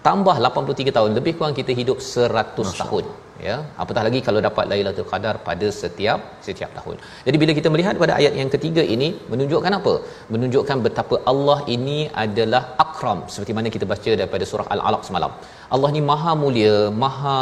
tambah 0.09 0.37
83 0.45 0.97
tahun 0.97 1.11
lebih 1.19 1.33
kurang 1.39 1.57
kita 1.61 1.73
hidup 1.81 1.99
100 2.13 2.69
Masya. 2.69 2.79
tahun 2.83 3.05
ya. 3.49 3.57
Apatah 3.83 4.03
lagi 4.07 4.21
kalau 4.27 4.41
dapat 4.47 4.65
Lailatul 4.73 5.09
Qadar 5.13 5.35
pada 5.49 5.69
setiap 5.81 6.21
setiap 6.47 6.71
tahun. 6.79 6.97
Jadi 7.27 7.37
bila 7.43 7.53
kita 7.59 7.69
melihat 7.75 7.95
pada 8.03 8.15
ayat 8.21 8.35
yang 8.41 8.51
ketiga 8.55 8.83
ini 8.95 9.09
menunjukkan 9.33 9.75
apa? 9.81 9.95
Menunjukkan 10.35 10.79
betapa 10.87 11.17
Allah 11.33 11.59
ini 11.77 11.99
adalah 12.25 12.63
akram 12.85 13.21
seperti 13.35 13.55
mana 13.59 13.75
kita 13.77 13.89
baca 13.93 14.11
daripada 14.21 14.47
surah 14.53 14.69
al-alaq 14.77 15.05
semalam. 15.09 15.35
Allah 15.75 15.91
ni 15.97 16.03
maha 16.13 16.35
mulia 16.45 16.79
maha 17.05 17.39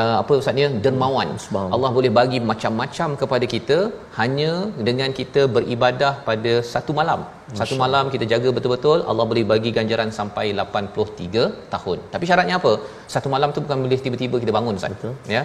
uh, 0.00 0.16
apa 0.22 0.32
ustaznya? 0.40 0.68
Dermawan. 0.84 1.28
Allah 1.74 1.90
boleh 1.96 2.10
bagi 2.18 2.40
macam-macam 2.52 3.08
kepada 3.22 3.46
kita 3.54 3.78
hanya 4.20 4.52
dengan 4.88 5.12
kita 5.20 5.42
beribadah 5.56 6.12
pada 6.28 6.54
satu 6.72 6.94
malam. 7.00 7.22
Satu 7.60 7.74
malam 7.82 8.04
kita 8.14 8.24
jaga 8.32 8.48
betul-betul 8.56 8.98
Allah 9.10 9.24
boleh 9.30 9.42
bagi 9.52 9.70
ganjaran 9.78 10.10
sampai 10.18 10.46
83 10.54 11.46
tahun. 11.74 11.98
Tapi 12.12 12.24
syaratnya 12.28 12.56
apa? 12.60 12.72
Satu 13.14 13.28
malam 13.34 13.50
tu 13.56 13.62
bukan 13.64 13.80
boleh 13.86 13.98
tiba-tiba 14.06 14.38
kita 14.44 14.54
bangun 14.58 14.78
ustaz. 14.80 14.94
Ya 15.36 15.42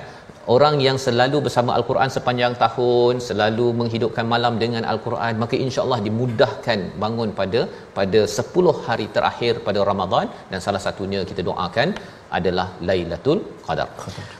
orang 0.53 0.75
yang 0.85 0.97
selalu 1.05 1.37
bersama 1.45 1.71
al-Quran 1.77 2.09
sepanjang 2.15 2.53
tahun 2.63 3.13
selalu 3.27 3.67
menghidupkan 3.79 4.25
malam 4.33 4.53
dengan 4.63 4.83
al-Quran 4.91 5.33
maka 5.43 5.55
insya-Allah 5.65 5.99
dimudahkan 6.07 6.79
bangun 7.03 7.29
pada 7.39 7.61
pada 7.97 8.21
10 8.41 8.75
hari 8.87 9.07
terakhir 9.15 9.53
pada 9.67 9.81
Ramadan 9.89 10.27
dan 10.51 10.59
salah 10.65 10.81
satunya 10.85 11.21
kita 11.31 11.43
doakan 11.49 11.89
adalah 12.37 12.67
Lailatul 12.87 13.39
Qadar. 13.67 13.87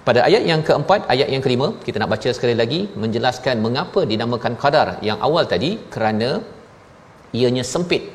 Pada 0.08 0.20
ayat 0.28 0.44
yang 0.52 0.62
keempat, 0.68 1.02
ayat 1.14 1.28
yang 1.34 1.44
kelima, 1.46 1.68
kita 1.86 1.98
nak 2.02 2.12
baca 2.14 2.30
sekali 2.38 2.56
lagi 2.62 2.82
menjelaskan 3.04 3.62
mengapa 3.66 4.02
dinamakan 4.12 4.56
Qadar. 4.64 4.88
Yang 5.10 5.20
awal 5.28 5.44
tadi 5.54 5.72
kerana 5.94 6.30
ianya 7.40 7.64
sempit. 7.74 8.15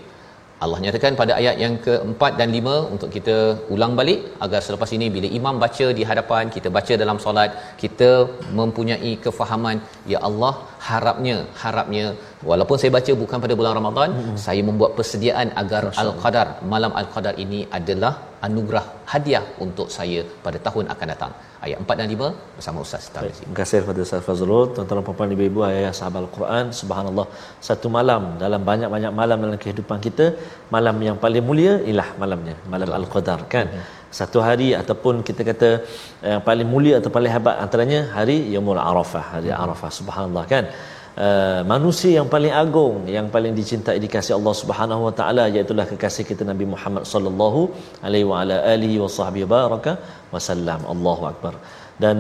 Allah 0.65 0.79
nyatakan 0.85 1.15
pada 1.21 1.33
ayat 1.41 1.57
yang 1.65 1.75
keempat 1.85 2.33
dan 2.41 2.49
lima 2.57 2.75
untuk 2.95 3.11
kita 3.17 3.37
ulang 3.75 3.93
balik 3.99 4.21
agar 4.45 4.61
selepas 4.67 4.91
ini 4.97 5.07
bila 5.15 5.29
imam 5.39 5.57
baca 5.65 5.87
di 5.99 6.03
hadapan 6.11 6.53
kita 6.57 6.69
baca 6.77 6.95
dalam 7.03 7.19
solat 7.25 7.51
kita 7.83 8.11
mempunyai 8.59 9.13
kefahaman 9.25 9.79
ya 10.13 10.21
Allah 10.29 10.53
harapnya 10.89 11.37
harapnya 11.63 12.05
walaupun 12.51 12.79
saya 12.83 12.93
baca 12.99 13.15
bukan 13.23 13.41
pada 13.45 13.57
bulan 13.61 13.75
Ramadan 13.81 14.11
hmm. 14.19 14.37
saya 14.47 14.63
membuat 14.71 14.93
persediaan 14.99 15.51
agar 15.63 15.83
al-qadar 16.05 16.49
malam 16.75 16.93
al-qadar 17.03 17.35
ini 17.47 17.63
adalah 17.79 18.13
anugerah 18.47 18.85
hadiah 19.13 19.45
untuk 19.65 19.89
saya 19.97 20.21
pada 20.45 20.59
tahun 20.67 20.85
akan 20.93 21.07
datang 21.13 21.33
ayat 21.65 21.79
4 21.85 22.01
dan 22.01 22.09
5 22.15 22.57
bersama 22.57 22.79
Ustaz 22.85 23.05
Tarmizi. 23.15 23.43
Terima 23.45 23.57
kasih 23.61 23.79
kepada 23.83 24.01
Ustaz 24.07 24.23
Fazrul, 24.29 24.65
tuan-tuan 24.75 25.01
dan 25.01 25.17
puan 25.19 25.35
ibu-ibu 25.37 25.61
ayah 25.69 25.93
sahabat 25.99 26.21
Al-Quran. 26.25 26.65
Subhanallah, 26.81 27.27
satu 27.69 27.87
malam 27.97 28.23
dalam 28.43 28.63
banyak-banyak 28.71 29.13
malam 29.21 29.39
dalam 29.45 29.59
kehidupan 29.65 29.99
kita, 30.07 30.27
malam 30.77 30.97
yang 31.09 31.17
paling 31.25 31.45
mulia 31.51 31.75
ialah 31.91 32.09
malamnya, 32.23 32.57
malam 32.75 32.89
Al-Qadar 33.01 33.41
kan. 33.55 33.69
Hmm. 33.75 33.85
Satu 34.21 34.39
hari 34.47 34.69
ataupun 34.83 35.23
kita 35.27 35.43
kata 35.51 35.69
yang 36.31 36.41
paling 36.49 36.69
mulia 36.75 36.95
atau 37.01 37.11
paling 37.17 37.33
hebat 37.37 37.57
antaranya 37.65 38.01
hari 38.17 38.39
Yaumul 38.55 38.81
Arafah, 38.91 39.25
hari. 39.35 39.51
Arafah. 39.65 39.91
Subhanallah 39.99 40.45
kan. 40.53 40.65
Uh, 41.19 41.67
manusia 41.67 42.11
yang 42.19 42.29
paling 42.33 42.53
agung 42.55 42.97
yang 43.15 43.27
paling 43.35 43.51
dicintai 43.59 43.99
di 43.99 44.07
kasih 44.07 44.35
Allah 44.39 44.55
Subhanahu 44.61 45.03
wa 45.07 45.13
taala 45.19 45.45
iaitu 45.55 45.75
kekasih 45.91 46.25
kita 46.29 46.47
Nabi 46.51 46.65
Muhammad 46.71 47.03
sallallahu 47.13 47.61
alaihi 48.07 48.27
wa 48.31 48.37
ala 48.43 48.57
alihi 48.75 48.97
wa 49.03 49.11
sahbihi 49.17 49.47
baraka 49.55 49.99
wasallam 50.31 50.81
Allahu 50.93 51.25
akbar 51.33 51.55
dan 52.03 52.17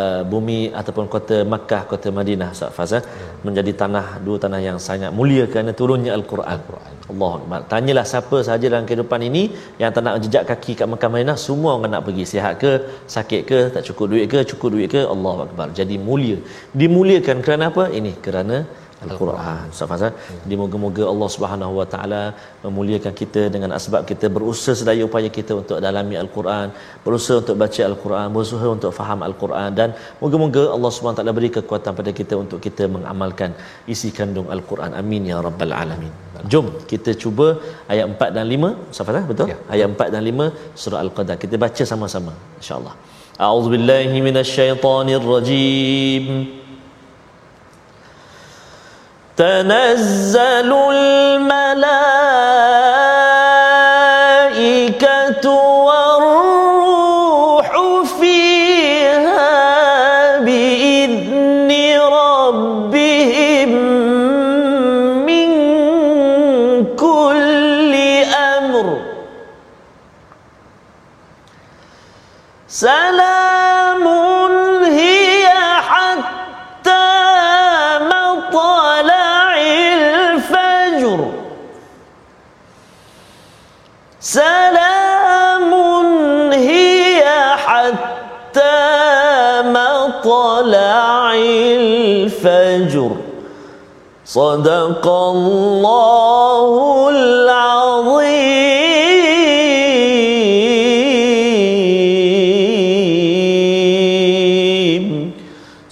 uh, 0.00 0.22
bumi 0.32 0.60
ataupun 0.80 1.06
kota 1.14 1.36
Makkah 1.52 1.82
kota 1.92 2.08
Madinah 2.18 2.48
Ustaz 2.54 2.70
Fazal 2.76 3.02
ya. 3.02 3.30
menjadi 3.46 3.72
tanah 3.82 4.06
dua 4.26 4.36
tanah 4.44 4.60
yang 4.68 4.78
sangat 4.86 5.10
mulia 5.18 5.44
kerana 5.52 5.72
turunnya 5.80 6.12
al-Quran. 6.18 6.48
Al-Quran. 6.54 6.92
Allah 7.12 7.32
Akbar. 7.38 7.60
Tanyalah 7.72 8.04
siapa 8.12 8.36
sahaja 8.46 8.66
dalam 8.72 8.86
kehidupan 8.88 9.20
ini 9.28 9.42
yang 9.82 9.90
tak 9.96 10.02
nak 10.06 10.14
jejak 10.24 10.44
kaki 10.50 10.72
kat 10.78 10.88
Makkah 10.92 11.10
Madinah 11.14 11.38
semua 11.46 11.70
orang 11.76 11.92
nak 11.94 12.04
pergi 12.06 12.24
sihat 12.32 12.54
ke 12.62 12.72
sakit 13.16 13.42
ke 13.50 13.58
tak 13.74 13.82
cukup 13.88 14.06
duit 14.12 14.26
ke 14.32 14.40
cukup 14.50 14.68
duit 14.74 14.88
ke 14.94 15.02
Allah 15.14 15.36
Akbar. 15.46 15.68
Jadi 15.80 15.98
mulia. 16.08 16.38
Dimuliakan 16.82 17.38
kerana 17.46 17.66
apa? 17.72 17.86
Ini 17.98 18.12
kerana 18.26 18.58
Al-Quran. 19.04 19.62
Ustaz 19.74 19.88
Fazal, 19.92 20.12
ya. 20.52 20.56
moga-moga 20.62 21.04
Allah 21.12 21.28
Subhanahu 21.34 21.72
Wa 21.80 21.86
Taala 21.92 22.22
memuliakan 22.64 23.12
kita 23.20 23.42
dengan 23.54 23.70
asbab 23.78 24.02
kita 24.10 24.28
berusaha 24.36 24.74
sedaya 24.80 25.02
upaya 25.08 25.30
kita 25.38 25.52
untuk 25.60 25.78
dalami 25.86 26.16
Al-Quran, 26.24 26.66
berusaha 27.06 27.36
untuk 27.42 27.56
baca 27.62 27.82
Al-Quran, 27.90 28.26
berusaha 28.36 28.66
untuk 28.76 28.92
faham 28.98 29.20
Al-Quran 29.28 29.70
dan 29.80 29.88
moga-moga 30.22 30.64
Allah 30.76 30.92
Subhanahu 30.96 31.16
Wa 31.16 31.20
Taala 31.22 31.36
beri 31.38 31.50
kekuatan 31.58 31.92
pada 32.00 32.12
kita 32.20 32.34
untuk 32.44 32.60
kita 32.66 32.86
mengamalkan 32.96 33.52
isi 33.94 34.10
kandung 34.18 34.50
Al-Quran. 34.56 34.92
Amin 35.02 35.24
ya 35.32 35.38
rabbal 35.48 35.74
alamin. 35.82 36.14
Jom 36.52 36.66
kita 36.92 37.10
cuba 37.22 37.46
ayat 37.92 38.06
4 38.10 38.36
dan 38.36 38.46
5. 38.56 38.70
Ustaz 38.92 39.04
Fazal, 39.08 39.24
betul? 39.30 39.46
Ya. 39.52 39.58
Ayat 39.74 39.88
4 39.96 40.14
dan 40.14 40.22
5 40.30 40.48
surah 40.82 41.00
Al-Qadar. 41.04 41.36
Kita 41.44 41.56
baca 41.64 41.82
sama-sama 41.92 42.32
insya-Allah. 42.60 42.94
A'udzubillahi 43.46 44.18
minasyaitonirrajim. 44.26 46.26
rajim. 46.28 46.63
تنزل 49.36 50.72
الملائكة 50.72 52.23
صدق 94.37 95.05
الله 95.35 96.69
العظيم 97.15 98.69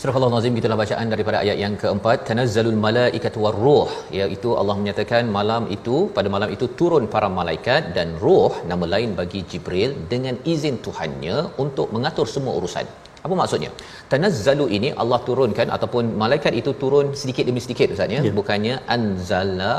Surah 0.02 0.16
Allah 0.20 0.32
Nazim 0.34 0.54
kita 0.58 0.78
bacaan 0.82 1.08
daripada 1.14 1.38
ayat 1.44 1.58
yang 1.64 1.74
keempat 1.82 2.18
tanazzalul 2.28 2.78
malaikatu 2.86 3.40
warruh 3.46 3.90
iaitu 4.20 4.50
Allah 4.60 4.76
menyatakan 4.82 5.24
malam 5.38 5.64
itu 5.78 5.96
pada 6.18 6.30
malam 6.36 6.50
itu 6.56 6.66
turun 6.80 7.04
para 7.16 7.28
malaikat 7.40 7.82
dan 7.98 8.10
roh 8.26 8.54
nama 8.72 8.86
lain 8.94 9.10
bagi 9.20 9.42
Jibril 9.52 9.92
dengan 10.14 10.38
izin 10.54 10.78
Tuhannya 10.86 11.38
untuk 11.64 11.90
mengatur 11.96 12.28
semua 12.36 12.54
urusan 12.62 12.86
apa 13.27 13.35
maksudnya? 13.41 13.71
Tanazzalu 14.13 14.65
ini 14.77 14.89
Allah 15.03 15.19
turunkan 15.29 15.69
ataupun 15.77 16.05
malaikat 16.23 16.53
itu 16.61 16.71
turun 16.83 17.07
sedikit 17.21 17.45
demi 17.49 17.61
sedikit 17.65 17.95
ustaz 17.95 18.15
ya. 18.15 18.21
Yeah. 18.27 18.35
bukannya 18.39 18.75
anzala 18.95 19.73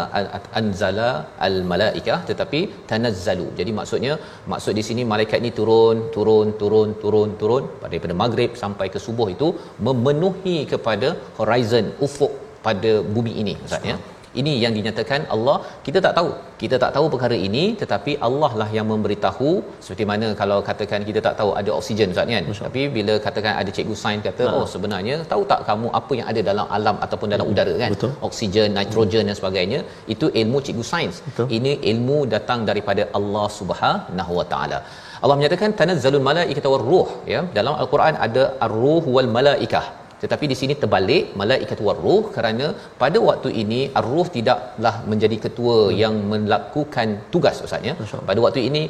anzala 0.59 1.09
al 1.47 1.57
malaikah 1.71 2.19
tetapi 2.29 2.61
tanazzalu. 2.91 3.47
Jadi 3.59 3.73
maksudnya 3.79 4.15
maksud 4.53 4.73
di 4.79 4.85
sini 4.89 5.03
malaikat 5.13 5.37
ini 5.43 5.51
turun 5.59 5.99
turun 6.15 6.49
turun 6.61 6.91
turun 7.03 7.31
turun. 7.43 7.65
Daripada 7.83 8.15
maghrib 8.23 8.51
sampai 8.63 8.87
ke 8.95 9.01
subuh 9.07 9.29
itu 9.35 9.49
memenuhi 9.87 10.57
kepada 10.73 11.11
horizon 11.41 11.87
ufuk 12.07 12.33
pada 12.67 12.91
bumi 13.15 13.35
ini 13.43 13.55
ustaz 13.67 13.91
ya 13.91 13.97
ini 14.41 14.53
yang 14.63 14.73
dinyatakan 14.77 15.21
Allah 15.35 15.57
kita 15.85 15.99
tak 16.05 16.13
tahu 16.17 16.29
kita 16.61 16.75
tak 16.83 16.91
tahu 16.95 17.05
perkara 17.13 17.37
ini 17.47 17.63
tetapi 17.81 18.11
Allah 18.27 18.51
lah 18.61 18.67
yang 18.77 18.87
memberitahu 18.91 19.49
seperti 19.85 20.05
mana 20.11 20.27
kalau 20.41 20.57
katakan 20.69 21.01
kita 21.09 21.19
tak 21.27 21.35
tahu 21.39 21.51
ada 21.61 21.71
oksigen 21.77 22.13
Ustaz 22.13 22.33
kan 22.35 22.45
Masya. 22.49 22.65
tapi 22.67 22.83
bila 22.97 23.15
katakan 23.25 23.53
ada 23.61 23.71
cikgu 23.77 23.95
sains 24.03 24.23
kata 24.27 24.45
ha. 24.49 24.55
oh 24.57 24.65
sebenarnya 24.73 25.17
tahu 25.31 25.43
tak 25.53 25.61
kamu 25.69 25.87
apa 26.01 26.13
yang 26.19 26.27
ada 26.33 26.43
dalam 26.49 26.67
alam 26.77 26.97
ataupun 27.05 27.29
dalam 27.35 27.45
hmm. 27.47 27.53
udara 27.55 27.73
kan 27.83 27.91
Betul. 27.95 28.13
oksigen 28.29 28.69
nitrogen 28.79 29.23
hmm. 29.23 29.29
dan 29.31 29.37
sebagainya 29.41 29.79
itu 30.15 30.27
ilmu 30.41 30.59
cikgu 30.67 30.85
sains 30.91 31.17
Betul. 31.29 31.47
ini 31.57 31.73
ilmu 31.93 32.19
datang 32.35 32.61
daripada 32.69 33.05
Allah 33.19 33.47
Subhanahu 33.59 34.33
Wa 34.41 34.47
Taala 34.53 34.79
Allah 35.23 35.35
menyatakan 35.39 35.71
tanazzalul 35.81 36.25
malaikatu 36.29 36.69
war 36.75 36.85
ruh 36.91 37.09
ya 37.33 37.41
dalam 37.57 37.75
al-Quran 37.83 38.15
ada 38.27 38.45
ar-ruh 38.65 39.03
wal 39.17 39.29
malaikah 39.37 39.85
tetapi 40.23 40.45
di 40.51 40.55
sini 40.59 40.73
terbalik 40.81 41.23
malaikat 41.41 41.79
waruh 41.87 42.23
kerana 42.35 42.67
pada 43.01 43.17
waktu 43.29 43.49
ini 43.63 43.79
ar-ruh 43.99 44.25
tidaklah 44.35 44.95
menjadi 45.11 45.37
ketua 45.45 45.77
hmm. 45.81 45.95
yang 46.01 46.15
melakukan 46.31 47.09
tugas 47.33 47.57
ustaz 47.65 47.89
ya 47.89 47.95
pada 48.29 48.39
waktu 48.45 48.61
ini 48.69 48.83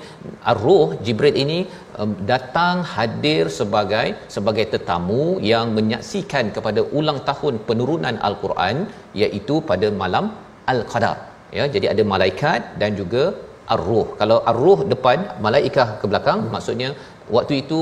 ar-ruh 0.53 0.87
jibril 1.05 1.37
ini 1.43 1.59
um, 2.01 2.11
datang 2.31 2.77
hadir 2.95 3.43
sebagai 3.59 4.07
sebagai 4.35 4.65
tetamu 4.73 5.23
yang 5.51 5.67
menyaksikan 5.77 6.47
kepada 6.57 6.83
ulang 6.99 7.21
tahun 7.29 7.55
penurunan 7.69 8.17
al-Quran 8.29 8.77
iaitu 9.23 9.57
pada 9.71 9.89
malam 10.03 10.27
al-qadar 10.73 11.17
ya 11.57 11.65
jadi 11.75 11.87
ada 11.93 12.03
malaikat 12.13 12.61
dan 12.83 12.91
juga 13.01 13.23
ar-ruh 13.75 14.07
kalau 14.21 14.37
ar-ruh 14.51 14.79
depan 14.93 15.19
malaikah 15.45 15.89
ke 15.99 16.05
belakang 16.11 16.39
hmm. 16.43 16.51
maksudnya 16.55 16.89
waktu 17.35 17.53
itu 17.63 17.79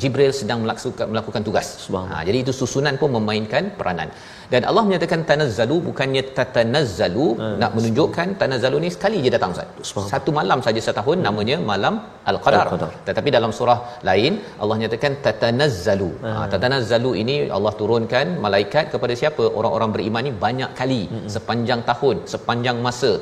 Jibril 0.00 0.32
sedang 0.38 0.58
melakukan 0.64 1.06
melakukan 1.12 1.42
tugas. 1.46 1.68
Ha, 2.12 2.20
jadi 2.28 2.38
itu 2.44 2.52
susunan 2.58 2.94
pun 3.00 3.08
memainkan 3.16 3.72
peranan. 3.78 4.08
Dan 4.52 4.62
Allah 4.68 4.82
menyatakan 4.88 5.20
tanazzalu 5.30 5.76
bukannya 5.88 6.22
tatanazzalu 6.38 7.26
Ah, 7.44 7.54
nak 7.62 7.72
menunjukkan 7.76 8.28
tanazzalu 8.42 8.76
ni 8.84 8.90
sekali 8.96 9.18
je 9.24 9.30
datang 9.36 9.52
Ustaz. 9.56 10.10
Satu 10.12 10.30
malam 10.38 10.60
saja 10.66 10.80
setahun 10.86 11.18
namanya 11.26 11.56
malam 11.72 11.94
al-qadar. 12.30 12.66
Al-Qadar. 12.68 12.92
Tetapi 13.08 13.28
dalam 13.36 13.52
surah 13.58 13.78
lain 14.10 14.32
Allah 14.60 14.76
nyatakan 14.82 15.14
tatanazzalu. 15.26 16.10
Ha, 16.26 16.30
tatanazzalu 16.52 17.12
ini 17.24 17.36
Allah 17.58 17.72
turunkan 17.80 18.36
malaikat 18.46 18.84
kepada 18.92 19.16
siapa? 19.22 19.44
Orang-orang 19.60 19.92
beriman 19.96 20.24
ni 20.28 20.34
banyak 20.46 20.72
kali 20.80 21.02
sepanjang 21.36 21.82
tahun, 21.90 22.16
sepanjang 22.34 22.78
masa 22.88 23.12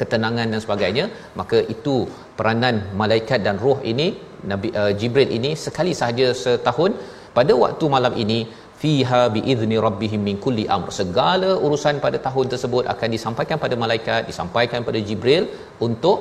ketenangan 0.00 0.46
dan 0.52 0.60
sebagainya 0.64 1.04
maka 1.40 1.58
itu 1.74 1.94
peranan 2.38 2.76
malaikat 3.00 3.40
dan 3.46 3.56
roh 3.64 3.78
ini 3.92 4.06
Nabi 4.50 4.68
uh, 4.80 4.92
Jibril 5.00 5.30
ini 5.38 5.50
sekali 5.66 5.92
sahaja 6.00 6.28
setahun 6.42 6.92
pada 7.36 7.52
waktu 7.62 7.84
malam 7.94 8.14
ini 8.24 8.38
fiha 8.82 9.22
biizni 9.34 9.76
rabbihim 9.86 10.20
min 10.28 10.36
kulli 10.44 10.64
amr. 10.76 10.90
Segala 11.00 11.50
urusan 11.66 11.96
pada 12.04 12.18
tahun 12.26 12.46
tersebut 12.52 12.84
akan 12.92 13.08
disampaikan 13.16 13.58
pada 13.64 13.74
malaikat 13.82 14.22
disampaikan 14.30 14.80
pada 14.88 15.00
Jibril 15.08 15.44
untuk 15.86 16.18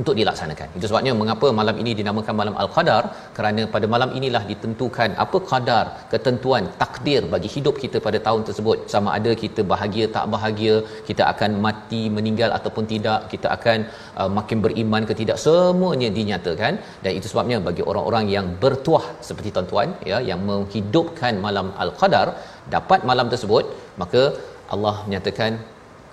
untuk 0.00 0.14
dilaksanakan. 0.18 0.68
Itu 0.78 0.86
sebabnya 0.90 1.12
mengapa 1.20 1.48
malam 1.58 1.76
ini 1.82 1.92
dinamakan 2.00 2.34
malam 2.40 2.54
al-qadar? 2.62 3.02
Kerana 3.36 3.62
pada 3.74 3.86
malam 3.94 4.10
inilah 4.18 4.42
ditentukan 4.50 5.16
apa 5.24 5.38
kadar 5.50 5.84
ketentuan 6.12 6.64
takdir 6.82 7.22
bagi 7.34 7.48
hidup 7.54 7.74
kita 7.82 8.00
pada 8.06 8.20
tahun 8.26 8.42
tersebut. 8.48 8.76
Sama 8.92 9.10
ada 9.18 9.32
kita 9.44 9.62
bahagia 9.72 10.06
tak 10.16 10.26
bahagia, 10.34 10.74
kita 11.08 11.24
akan 11.32 11.50
mati 11.66 12.02
meninggal 12.18 12.52
ataupun 12.58 12.86
tidak, 12.92 13.20
kita 13.32 13.48
akan 13.56 13.78
uh, 14.20 14.30
makin 14.38 14.60
beriman 14.66 15.04
ke 15.10 15.16
tidak 15.22 15.40
semuanya 15.46 16.10
dinyatakan. 16.18 16.74
Dan 17.04 17.12
itu 17.20 17.26
sebabnya 17.32 17.58
bagi 17.70 17.84
orang-orang 17.90 18.26
yang 18.36 18.46
bertuah 18.64 19.06
seperti 19.28 19.50
tuan-tuan 19.56 19.88
ya 20.10 20.20
yang 20.30 20.42
menghidupkan 20.50 21.34
malam 21.46 21.68
al-qadar 21.84 22.26
dapat 22.76 23.00
malam 23.10 23.26
tersebut 23.32 23.64
maka 24.02 24.22
Allah 24.74 24.94
menyatakan 25.06 25.52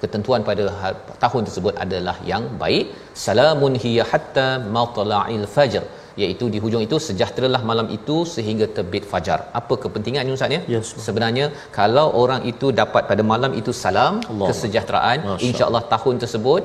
ketentuan 0.05 0.41
pada 0.49 0.63
ha- 0.79 0.97
tahun 1.25 1.41
tersebut 1.49 1.73
adalah 1.83 2.15
yang 2.31 2.43
baik. 2.63 2.85
Salamun 3.25 3.75
hiya 3.83 4.05
hatta 4.13 4.47
matla'il 4.77 5.45
fajr. 5.57 5.83
Iaitu 6.21 6.45
di 6.53 6.59
hujung 6.63 6.83
itu 6.87 6.97
sejahteralah 7.07 7.59
malam 7.69 7.87
itu 7.97 8.17
sehingga 8.35 8.65
terbit 8.75 9.03
fajar. 9.11 9.39
Apa 9.59 9.73
kepentingannya 9.83 10.33
ustaz 10.37 10.55
ya? 10.57 10.61
Yes. 10.73 10.91
sebenarnya 11.07 11.45
kalau 11.79 12.05
orang 12.21 12.41
itu 12.51 12.67
dapat 12.81 13.03
pada 13.11 13.23
malam 13.31 13.51
itu 13.61 13.71
salam 13.83 14.13
Allah. 14.31 14.47
kesejahteraan 14.51 15.19
insya-Allah 15.47 15.83
tahun 15.93 16.15
tersebut 16.23 16.63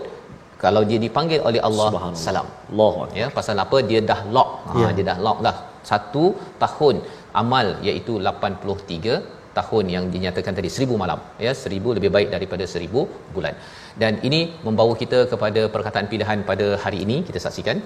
kalau 0.65 0.83
dia 0.91 0.99
dipanggil 1.07 1.41
oleh 1.49 1.61
Allah 1.69 1.89
salam. 2.27 2.47
Akbar. 2.71 3.09
ya 3.21 3.27
pasal 3.39 3.57
apa? 3.65 3.77
Dia 3.91 4.01
dah 4.11 4.21
lock. 4.37 4.51
Ha, 4.69 4.79
Ya. 4.83 4.89
dia 4.97 5.05
dah 5.11 5.19
lock 5.27 5.39
dah 5.47 5.57
satu 5.91 6.25
tahun 6.63 6.97
amal 7.43 7.67
iaitu 7.89 8.15
83 8.31 9.19
tahun 9.59 9.85
yang 9.95 10.05
dinyatakan 10.15 10.55
tadi 10.59 10.71
1000 10.77 10.97
malam. 11.03 11.21
Ya 11.47 11.53
1000 11.65 11.97
lebih 11.99 12.11
baik 12.17 12.29
daripada 12.35 12.65
1000 12.75 13.03
bulan. 13.35 13.55
Dan 14.03 14.13
ini 14.29 14.41
membawa 14.67 14.95
kita 15.03 15.21
kepada 15.33 15.63
perkataan 15.77 16.09
pilihan 16.13 16.41
pada 16.51 16.67
hari 16.85 17.01
ini 17.07 17.17
kita 17.29 17.41
saksikan 17.47 17.79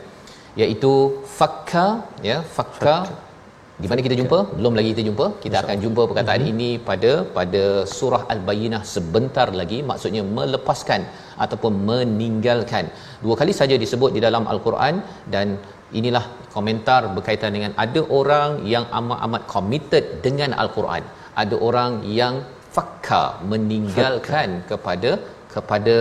iaitu 0.62 0.92
fakka 1.38 1.86
ya 2.30 2.38
fakka. 2.56 2.96
Di 3.82 3.86
mana 3.90 4.00
kita 4.06 4.16
jumpa? 4.18 4.38
Belum 4.58 4.74
lagi 4.78 4.88
kita 4.94 5.02
jumpa. 5.06 5.26
Kita 5.44 5.56
akan 5.62 5.76
jumpa 5.84 6.02
perkataan 6.10 6.42
Mhm. 6.42 6.50
ini 6.52 6.68
pada 6.88 7.12
pada 7.36 7.62
surah 7.96 8.22
al-bayyinah 8.34 8.82
sebentar 8.94 9.46
lagi. 9.60 9.78
Maksudnya 9.90 10.22
melepaskan 10.36 11.02
ataupun 11.44 11.72
meninggalkan. 11.88 12.86
Dua 13.24 13.34
kali 13.40 13.54
saja 13.60 13.76
disebut 13.84 14.10
di 14.16 14.20
dalam 14.26 14.46
al-Quran 14.52 15.02
dan 15.34 15.58
inilah 16.00 16.24
komentar 16.54 17.00
berkaitan 17.16 17.50
dengan 17.56 17.72
ada 17.84 18.00
orang 18.20 18.50
yang 18.74 18.84
amat-amat 18.98 19.42
committed 19.54 20.04
dengan 20.26 20.50
al-Quran 20.62 21.02
ada 21.42 21.56
orang 21.68 21.92
yang 22.20 22.34
fakka 22.76 23.22
meninggalkan 23.52 24.48
kepada 24.70 25.10
kepada 25.54 25.94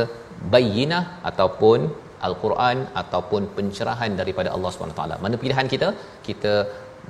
bayyinah 0.54 1.04
ataupun 1.30 1.80
al-Quran 2.28 2.78
ataupun 3.02 3.42
pencerahan 3.58 4.12
daripada 4.22 4.50
Allah 4.56 4.72
Subhanahu 4.74 5.00
taala. 5.00 5.16
Mana 5.26 5.36
pilihan 5.44 5.68
kita? 5.74 5.90
Kita 6.28 6.54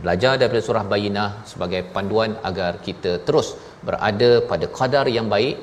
belajar 0.01 0.33
daripada 0.41 0.61
surah 0.67 0.83
Bayyinah 0.93 1.29
sebagai 1.51 1.81
panduan 1.95 2.31
agar 2.49 2.71
kita 2.87 3.11
terus 3.27 3.49
berada 3.87 4.31
pada 4.51 4.65
qadar 4.79 5.05
yang 5.17 5.27
baik 5.35 5.55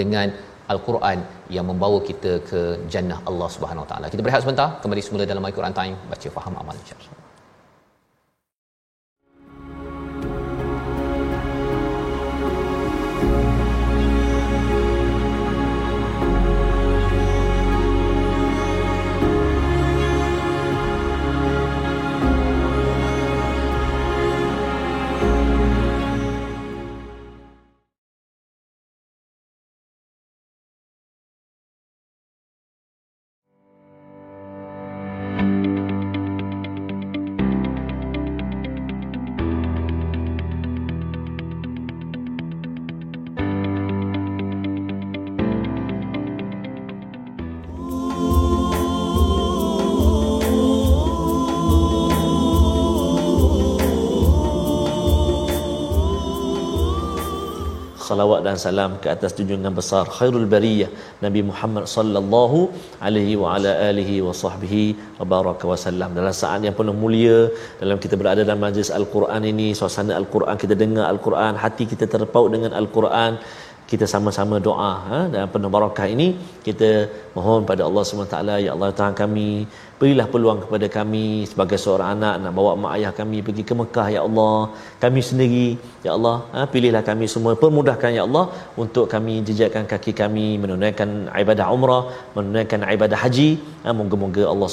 dengan 0.00 0.28
Al-Quran 0.72 1.18
yang 1.56 1.66
membawa 1.70 1.98
kita 2.10 2.32
ke 2.50 2.60
jannah 2.92 3.20
Allah 3.30 3.48
Subhanahu 3.56 3.86
Taala. 3.90 4.08
Kita 4.14 4.24
berehat 4.24 4.42
sebentar, 4.44 4.68
kembali 4.84 5.02
semula 5.06 5.28
dalam 5.32 5.44
My 5.44 5.52
Quran 5.58 5.76
Time, 5.80 5.96
baca 6.12 6.28
faham 6.38 6.56
amal 6.62 6.76
insya-Allah. 6.82 7.23
Salawat 58.08 58.40
dan 58.46 58.56
salam 58.64 58.92
ke 59.02 59.08
atas 59.14 59.32
junjungan 59.38 59.74
besar 59.78 60.04
khairul 60.16 60.46
bariyah 60.54 60.90
Nabi 61.24 61.40
Muhammad 61.50 61.84
sallallahu 61.94 62.60
alaihi 63.08 63.34
wa 63.42 63.48
ala 63.56 63.72
alihi 63.88 64.16
wa 64.26 64.34
sahbihi 64.42 64.84
wa 65.18 65.26
baraka 65.32 65.64
wa 65.72 65.78
sallam. 65.86 66.10
Dalam 66.18 66.34
saat 66.42 66.60
yang 66.68 66.76
penuh 66.80 66.96
mulia 67.02 67.38
dalam 67.82 67.98
kita 68.04 68.16
berada 68.22 68.40
dalam 68.48 68.62
majlis 68.66 68.90
al-Quran 69.00 69.44
ini 69.52 69.68
suasana 69.80 70.14
al-Quran 70.20 70.56
kita 70.64 70.76
dengar 70.84 71.06
al-Quran 71.12 71.54
hati 71.64 71.86
kita 71.92 72.08
terpaut 72.14 72.50
dengan 72.56 72.72
al-Quran 72.80 73.32
kita 73.90 74.04
sama-sama 74.12 74.56
doa 74.66 74.92
ha, 75.08 75.18
dan 75.32 75.44
penuh 75.54 75.70
barakah 75.74 76.06
ini 76.14 76.28
kita 76.66 76.90
mohon 77.36 77.66
pada 77.70 77.82
Allah 77.88 78.02
SWT 78.04 78.36
ya 78.64 78.70
Allah 78.74 78.88
Tuhan 78.98 79.14
kami 79.22 79.48
berilah 80.00 80.26
peluang 80.32 80.58
kepada 80.64 80.86
kami 80.96 81.24
sebagai 81.50 81.78
seorang 81.84 82.08
anak 82.14 82.34
nak 82.42 82.52
bawa 82.58 82.72
mak 82.82 82.92
ayah 82.96 83.12
kami 83.20 83.38
pergi 83.46 83.62
ke 83.68 83.74
Mekah 83.80 84.06
ya 84.16 84.20
Allah. 84.28 84.56
Kami 85.04 85.20
sendiri 85.30 85.66
ya 86.06 86.10
Allah 86.16 86.36
ha, 86.54 86.66
pilihlah 86.74 87.04
kami 87.10 87.26
semua 87.34 87.52
permudahkan 87.62 88.12
ya 88.18 88.22
Allah 88.28 88.44
untuk 88.84 89.06
kami 89.14 89.34
jejakkan 89.48 89.84
kaki 89.92 90.14
kami 90.22 90.46
menunaikan 90.62 91.10
ibadah 91.42 91.68
umrah 91.76 92.02
menunaikan 92.36 92.82
ibadah 92.96 93.20
haji. 93.24 93.50
Ha, 93.84 93.96
moga-moga 94.00 94.44
Allah 94.54 94.70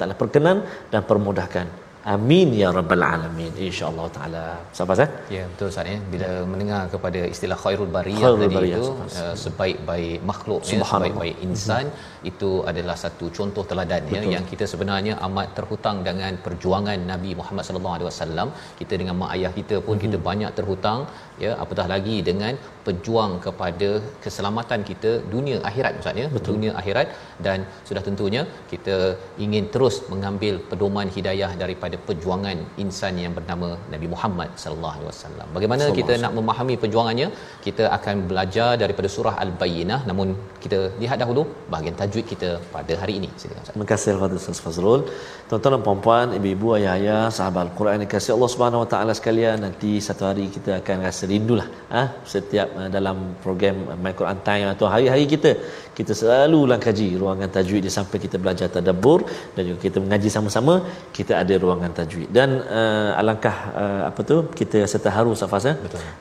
Taala 0.00 0.16
perkenan 0.22 0.60
dan 0.92 1.02
permudahkan 1.12 1.89
amin 2.14 2.48
ya 2.60 2.68
rabbal 2.76 3.04
alamin. 3.06 3.52
Insyaallah 3.66 4.06
taala. 4.16 4.44
Sabar 4.78 4.96
eh 5.04 5.08
Ya 5.36 5.42
betul 5.50 5.68
Ustaz 5.72 5.90
ya. 5.92 5.98
Bila 6.12 6.28
mendengar 6.50 6.80
kepada 6.94 7.20
istilah 7.34 7.58
khairul 7.64 7.90
bariyah 7.96 8.22
Khairul 8.24 8.42
tadi 8.42 8.56
bariyah, 8.56 8.78
itu 8.78 8.86
subhanallah. 8.88 9.32
uh, 9.32 9.36
sebaik-baik 9.44 10.18
makhluk 10.30 10.60
ya 10.70 10.80
sebaik-baik 10.92 11.36
insan 11.46 11.86
itu 12.30 12.50
adalah 12.70 12.96
satu 13.04 13.26
contoh 13.38 13.64
teladan 13.70 14.02
ya 14.16 14.22
yang 14.34 14.44
kita 14.52 14.64
sebenarnya 14.72 15.16
amat 15.28 15.48
terhutang 15.58 15.98
dengan 16.08 16.32
perjuangan 16.46 16.98
Nabi 17.12 17.32
Muhammad 17.40 17.64
sallallahu 17.68 17.96
alaihi 17.96 18.08
wasallam. 18.10 18.48
Kita 18.80 18.94
dengan 19.00 19.16
mak 19.22 19.32
ayah 19.36 19.52
kita 19.58 19.78
pun 19.88 19.98
kita 20.04 20.18
banyak 20.28 20.52
terhutang 20.60 21.00
ya 21.44 21.52
apatah 21.64 21.86
lagi 21.92 22.16
dengan 22.28 22.54
pejuang 22.86 23.32
kepada 23.46 23.88
keselamatan 24.24 24.80
kita 24.90 25.10
dunia 25.34 25.56
akhirat 25.70 25.92
Ustaz 26.00 26.20
ya 26.22 26.26
dunia 26.50 26.72
akhirat 26.80 27.06
dan 27.46 27.58
sudah 27.88 28.02
tentunya 28.08 28.42
kita 28.72 28.96
ingin 29.44 29.64
terus 29.74 29.96
mengambil 30.12 30.54
pedoman 30.70 31.08
hidayah 31.16 31.50
daripada 31.62 31.96
perjuangan 32.08 32.58
insan 32.84 33.16
yang 33.24 33.34
bernama 33.38 33.68
Nabi 33.94 34.06
Muhammad 34.14 34.50
sallallahu 34.62 34.96
alaihi 34.98 35.10
wasallam. 35.12 35.48
Bagaimana 35.56 35.84
kita 35.98 36.14
nak 36.24 36.32
memahami 36.38 36.76
perjuangannya? 36.84 37.28
Kita 37.66 37.84
akan 37.96 38.16
belajar 38.30 38.70
daripada 38.82 39.10
surah 39.16 39.34
Al-Bayyinah 39.44 40.00
namun 40.10 40.28
kita 40.64 40.78
lihat 41.02 41.18
dahulu 41.22 41.44
bahagian 41.72 41.96
tajwid 42.00 42.26
kita 42.32 42.50
pada 42.76 42.94
hari 43.02 43.14
ini. 43.20 43.30
Silakan 43.40 43.62
Ustaz. 43.64 43.74
Terima 43.74 43.88
kasih 43.92 44.10
kepada 44.16 44.34
Ustaz 44.40 44.60
Fazrul. 44.64 45.02
Tuan-tuan 45.50 45.72
dan 45.76 45.82
puan-puan, 45.86 46.26
ibu-ibu, 46.38 46.68
ayah-ayah, 46.78 47.22
sahabat 47.36 47.62
Al-Quran 47.66 48.02
yang 48.02 48.10
kasih 48.14 48.32
Allah 48.36 48.50
Subhanahu 48.54 48.82
Wa 48.84 48.88
Taala 48.92 49.12
sekalian, 49.20 49.56
nanti 49.66 49.92
satu 50.08 50.22
hari 50.30 50.46
kita 50.56 50.70
akan 50.80 50.96
rasa 51.06 51.24
rindulah 51.32 51.68
ah 51.98 52.06
setiap 52.32 52.68
uh, 52.80 52.88
dalam 52.96 53.16
program 53.44 53.76
uh, 53.92 53.98
My 54.04 54.12
Quran 54.20 54.38
Time 54.48 54.66
atau 54.72 54.86
hari-hari 54.92 55.24
kita 55.34 55.50
kita 55.98 56.12
selalu 56.20 56.58
ulang 56.66 56.82
kaji 56.86 57.08
ruangan 57.22 57.50
tajwid 57.56 57.82
di 57.86 57.92
sampai 57.98 58.18
kita 58.24 58.36
belajar 58.44 58.68
tadabbur 58.76 59.18
dan 59.54 59.62
juga 59.68 59.80
kita 59.86 59.98
mengaji 60.04 60.28
sama-sama 60.36 60.74
kita 61.18 61.32
ada 61.42 61.54
ruangan 61.64 61.92
tajwid 62.00 62.28
dan 62.38 62.50
uh, 62.78 63.20
alangkah 63.20 63.56
uh, 63.82 64.02
apa 64.10 64.20
tu 64.32 64.36
kita 64.60 64.76
rasa 64.86 64.98
terharu 65.06 65.32
Safas 65.42 65.66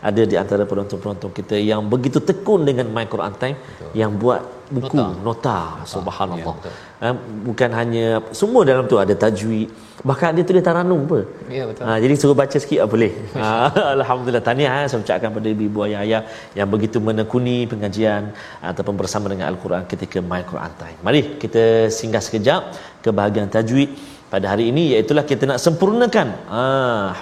ada 0.10 0.22
di 0.32 0.36
antara 0.44 0.64
penonton-penonton 0.72 1.32
kita 1.40 1.58
yang 1.72 1.84
begitu 1.94 2.22
tekun 2.30 2.64
dengan 2.70 2.88
My 2.96 3.06
Quran 3.14 3.36
Time 3.42 3.58
betul. 3.62 3.92
yang 4.02 4.14
buat 4.24 4.59
buku 4.76 4.96
nota, 4.98 5.06
nota. 5.28 5.60
subhanallah. 5.94 6.56
Ya, 6.66 7.10
uh, 7.10 7.16
bukan 7.48 7.70
hanya 7.80 8.06
semua 8.40 8.62
dalam 8.70 8.86
tu 8.92 8.98
ada 9.04 9.14
tajwid. 9.24 9.70
Bahkan 10.10 10.30
dia 10.36 10.44
tulis 10.50 10.64
taranum 10.68 11.02
apa? 11.08 11.20
Ya 11.52 11.64
betul. 11.70 11.84
Ha, 11.84 12.00
jadi 12.04 12.14
suruh 12.22 12.38
baca 12.42 12.58
sikit 12.64 12.80
ah, 12.84 12.90
boleh. 12.94 13.12
Ha, 13.36 13.48
alhamdulillah. 13.98 14.44
Tahniah 14.48 14.72
ha, 14.76 14.82
saya 14.88 15.00
ucapkan 15.04 15.32
pada 15.38 15.48
ibu 15.52 15.80
ayah-ayah 15.88 16.22
yang 16.60 16.70
begitu 16.74 16.98
menekuni 17.08 17.58
pengajian 17.72 18.32
ataupun 18.72 18.96
bersama 19.02 19.28
dengan 19.32 19.52
al-Quran 19.52 19.84
ketika 19.92 20.24
My 20.24 20.42
Quran 20.52 20.72
Time. 20.82 20.98
Mari 21.08 21.22
kita 21.44 21.92
singgah 22.00 22.24
sekejap 22.28 22.62
ke 23.04 23.12
bahagian 23.20 23.52
tajwid 23.52 23.92
pada 24.32 24.46
hari 24.54 24.72
ini 24.72 24.94
iaitu 24.94 25.12
kita 25.32 25.44
nak 25.52 25.60
sempurnakan 25.66 26.28
ha, 26.54 26.64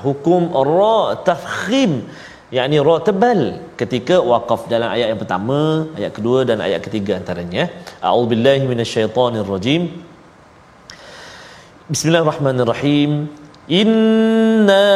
hukum 0.05 0.53
ra 0.77 1.01
tafkhim 1.29 1.91
yakni 2.56 2.78
ra 2.88 2.96
tebal 3.08 3.40
ketika 3.80 4.16
waqaf 4.30 4.62
dalam 4.72 4.88
ayat 4.94 5.06
yang 5.12 5.20
pertama 5.22 5.58
ayat 5.98 6.12
kedua 6.16 6.38
dan 6.48 6.58
ayat 6.66 6.80
ketiga 6.86 7.12
antaranya 7.20 7.64
a'udzubillahi 8.08 8.64
minasyaitonirrajim 8.72 9.82
bismillahirrahmanirrahim 11.92 13.10
inna 13.80 14.86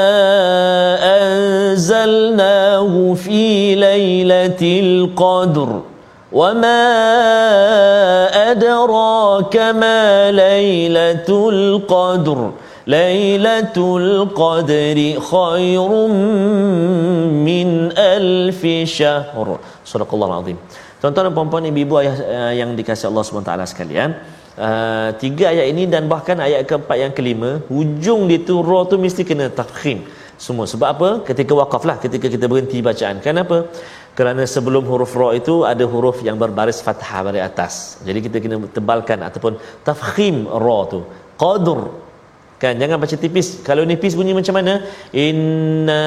anzalnahu 1.23 3.03
fi 3.27 3.43
lailatul 3.87 4.95
qadr 5.25 5.71
وما 6.33 6.85
أدراك 8.51 9.57
ما 9.57 10.31
ليلة 10.31 11.29
القدر 11.29 12.39
ليلة 12.88 13.78
القدر 13.78 14.98
خير 15.22 15.92
min 17.48 17.70
ألف 17.94 18.62
syahr. 18.90 19.36
صدق 19.86 20.10
الله 20.14 20.28
العظيم 20.28 20.60
Tuan-tuan 21.02 21.26
dan 21.26 21.34
puan-puan 21.34 21.66
ibu, 21.66 21.82
ibu 21.82 21.94
ayah 21.98 22.14
eh, 22.14 22.54
yang 22.62 22.78
dikasihi 22.78 23.10
Allah 23.10 23.26
SWT 23.26 23.54
sekalian 23.74 24.10
uh, 24.54 25.10
Tiga 25.18 25.50
ayat 25.50 25.66
ini 25.74 25.90
dan 25.90 26.06
bahkan 26.06 26.38
ayat 26.38 26.62
keempat 26.70 26.98
yang 27.04 27.14
kelima 27.18 27.58
Hujung 27.74 28.30
dia 28.30 28.38
tu, 28.38 28.62
roh 28.62 28.86
tu 28.86 29.02
mesti 29.02 29.26
kena 29.26 29.50
takhim. 29.50 30.06
Semua. 30.46 30.66
Sebab 30.74 30.88
apa? 30.94 31.10
Ketika 31.30 31.54
wakaf 31.58 31.84
lah 31.90 31.98
ketika 32.04 32.26
kita 32.26 32.46
berhenti 32.52 32.78
bacaan. 32.82 33.18
Kenapa? 33.22 33.58
Kerana 34.18 34.44
sebelum 34.54 34.84
huruf 34.92 35.14
ra 35.22 35.30
itu 35.38 35.56
ada 35.72 35.86
huruf 35.94 36.18
yang 36.28 36.38
berbaris 36.44 36.82
fathah 36.86 37.30
dari 37.30 37.42
atas. 37.50 37.74
Jadi 38.08 38.20
kita 38.26 38.38
kena 38.44 38.58
tebalkan 38.78 39.20
ataupun 39.28 39.54
tafkhim 39.88 40.50
ra 40.66 40.80
tu. 40.94 41.00
Qadr 41.44 41.80
kan 42.62 42.74
jangan 42.82 42.98
baca 43.04 43.16
tipis 43.24 43.48
kalau 43.68 43.84
nipis 43.90 44.14
bunyi 44.20 44.34
macam 44.40 44.56
mana 44.60 44.74
inna 45.26 46.04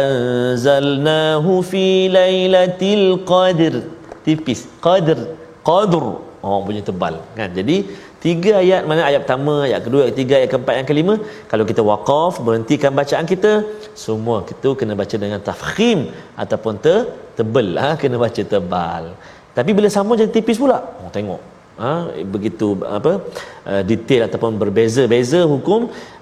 anzalnahu 0.00 1.52
fi 1.70 1.86
lailatul 2.18 3.06
qadr 3.32 3.74
tipis 4.26 4.62
qadr 4.86 5.18
qadr 5.70 6.04
oh 6.46 6.58
bunyi 6.66 6.82
tebal 6.88 7.16
kan 7.38 7.50
jadi 7.60 7.76
Tiga 8.22 8.52
ayat 8.62 8.82
mana 8.86 9.02
ayat 9.10 9.20
pertama, 9.26 9.66
ayat 9.66 9.80
kedua, 9.82 10.00
ayat 10.06 10.14
ketiga, 10.14 10.34
ayat 10.38 10.50
keempat, 10.54 10.74
yang 10.78 10.86
kelima. 10.90 11.14
Kalau 11.50 11.64
kita 11.70 11.82
wakaf, 11.82 12.38
berhentikan 12.46 12.94
bacaan 12.94 13.26
kita, 13.26 13.66
semua 13.98 14.46
kita 14.46 14.78
kena 14.78 14.94
baca 15.00 15.16
dengan 15.18 15.42
tafkhim 15.42 16.06
ataupun 16.42 16.78
te, 16.84 16.94
tebal. 17.34 17.74
Ha? 17.82 17.98
Kena 17.98 18.22
baca 18.22 18.42
tebal. 18.54 19.10
Tapi 19.58 19.70
bila 19.74 19.90
sama 19.90 20.14
jadi 20.14 20.30
tipis 20.38 20.54
pula. 20.62 20.78
Oh, 21.02 21.10
tengok 21.10 21.51
ha, 21.80 21.90
begitu 22.34 22.68
apa 22.98 23.12
uh, 23.70 23.82
detail 23.90 24.22
ataupun 24.26 24.58
berbeza-beza 24.62 25.40
hukum 25.52 25.80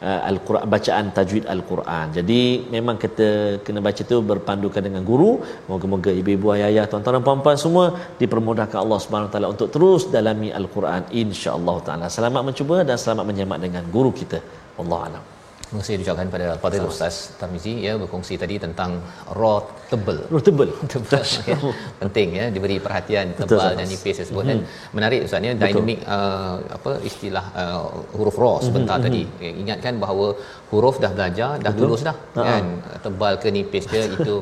uh, 0.08 0.20
al-Quran 0.30 0.64
bacaan 0.74 1.06
tajwid 1.16 1.44
al-Quran. 1.54 2.06
Jadi 2.18 2.40
memang 2.74 2.98
kita 3.04 3.28
kena 3.66 3.82
baca 3.88 4.02
tu 4.12 4.20
berpandukan 4.32 4.82
dengan 4.88 5.02
guru. 5.10 5.32
Moga-moga 5.70 6.12
ibu-ibu 6.20 6.54
ayah-ayah 6.56 6.86
tuan-tuan 6.92 7.18
dan 7.18 7.26
puan-puan 7.28 7.58
semua 7.64 7.86
dipermudahkan 8.22 8.78
Allah 8.84 9.00
Subhanahu 9.06 9.32
taala 9.34 9.52
untuk 9.54 9.70
terus 9.74 10.04
dalami 10.16 10.50
al-Quran 10.60 11.02
insya-Allah 11.24 11.76
taala. 11.88 12.06
Selamat 12.18 12.44
mencuba 12.50 12.78
dan 12.90 12.96
selamat 13.04 13.26
menyemak 13.32 13.60
dengan 13.66 13.84
guru 13.96 14.12
kita. 14.22 14.40
Wallahu 14.78 15.04
a'lam. 15.08 15.29
Terima 15.70 15.86
kasih 15.86 16.02
diucapkan 16.02 16.26
pada 16.34 16.46
Fadil 16.58 16.82
Ustaz 16.82 17.14
Tarmizi 17.38 17.86
ya 17.86 17.92
berkongsi 17.94 18.34
tadi 18.34 18.58
tentang 18.58 18.98
raw 19.38 19.62
tebal. 19.86 20.18
Raw 20.26 20.42
tebal. 20.42 20.66
tebal 20.92 21.22
ya. 21.46 21.58
Penting 22.02 22.28
ya 22.38 22.44
diberi 22.50 22.82
perhatian 22.82 23.38
tebal 23.38 23.70
Betul, 23.70 23.78
dan 23.78 23.86
nipis 23.86 24.16
tersebut 24.18 24.42
hmm. 24.42 24.50
dan 24.50 24.58
menarik 24.96 25.20
Ustaz 25.30 25.46
ya 25.46 25.54
dinamik 25.54 26.02
uh, 26.10 26.58
apa 26.74 26.92
istilah 27.06 27.44
uh, 27.54 27.86
huruf 28.18 28.34
raw 28.34 28.58
sebentar 28.66 28.98
hmm. 28.98 29.06
tadi. 29.06 29.22
Ya, 29.38 29.50
ingatkan 29.62 30.02
bahawa 30.02 30.34
huruf 30.74 30.98
dah 30.98 31.12
belajar 31.14 31.62
dah 31.62 31.70
Betul. 31.70 31.86
tulus 31.86 32.02
dah 32.02 32.16
uh-huh. 32.18 32.42
kan 32.50 32.64
tebal 33.06 33.34
ke 33.38 33.48
nipis 33.54 33.86
dia 33.86 34.10
itu 34.18 34.34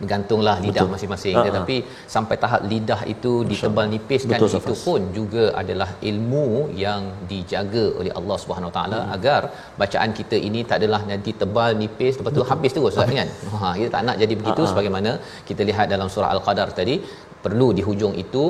bergantunglah 0.00 0.56
lidah 0.64 0.82
Betul. 0.84 0.92
masing-masing 0.94 1.34
uh-huh. 1.36 1.46
tetapi 1.48 1.76
sampai 2.14 2.36
tahap 2.44 2.62
lidah 2.72 3.00
itu 3.14 3.32
ditebal 3.50 3.86
nipis 3.92 4.22
kan 4.30 4.38
Betul, 4.42 4.60
itu 4.60 4.74
pun 4.86 5.00
juga 5.18 5.44
adalah 5.62 5.88
ilmu 6.10 6.46
yang 6.84 7.02
dijaga 7.30 7.84
oleh 8.00 8.12
Allah 8.20 8.36
Subhanahu 8.44 8.72
taala 8.76 9.00
hmm. 9.02 9.14
agar 9.16 9.40
bacaan 9.82 10.12
kita 10.20 10.38
ini 10.48 10.62
tak 10.70 10.78
adalah 10.82 11.00
nanti 11.10 11.32
tebal 11.42 11.70
nipis 11.82 12.14
lepas 12.20 12.34
tu 12.38 12.46
habis 12.52 12.72
terus 12.76 12.98
habis. 13.02 13.18
kan 13.20 13.28
ha 13.62 13.68
kita 13.78 13.90
tak 13.96 14.02
nak 14.08 14.18
jadi 14.22 14.34
begitu 14.40 14.60
uh-huh. 14.60 14.72
sebagaimana 14.72 15.12
kita 15.50 15.62
lihat 15.70 15.86
dalam 15.94 16.10
surah 16.14 16.32
al-qadar 16.36 16.68
tadi 16.80 16.96
perlu 17.44 17.68
di 17.78 17.82
hujung 17.88 18.14
itu 18.24 18.44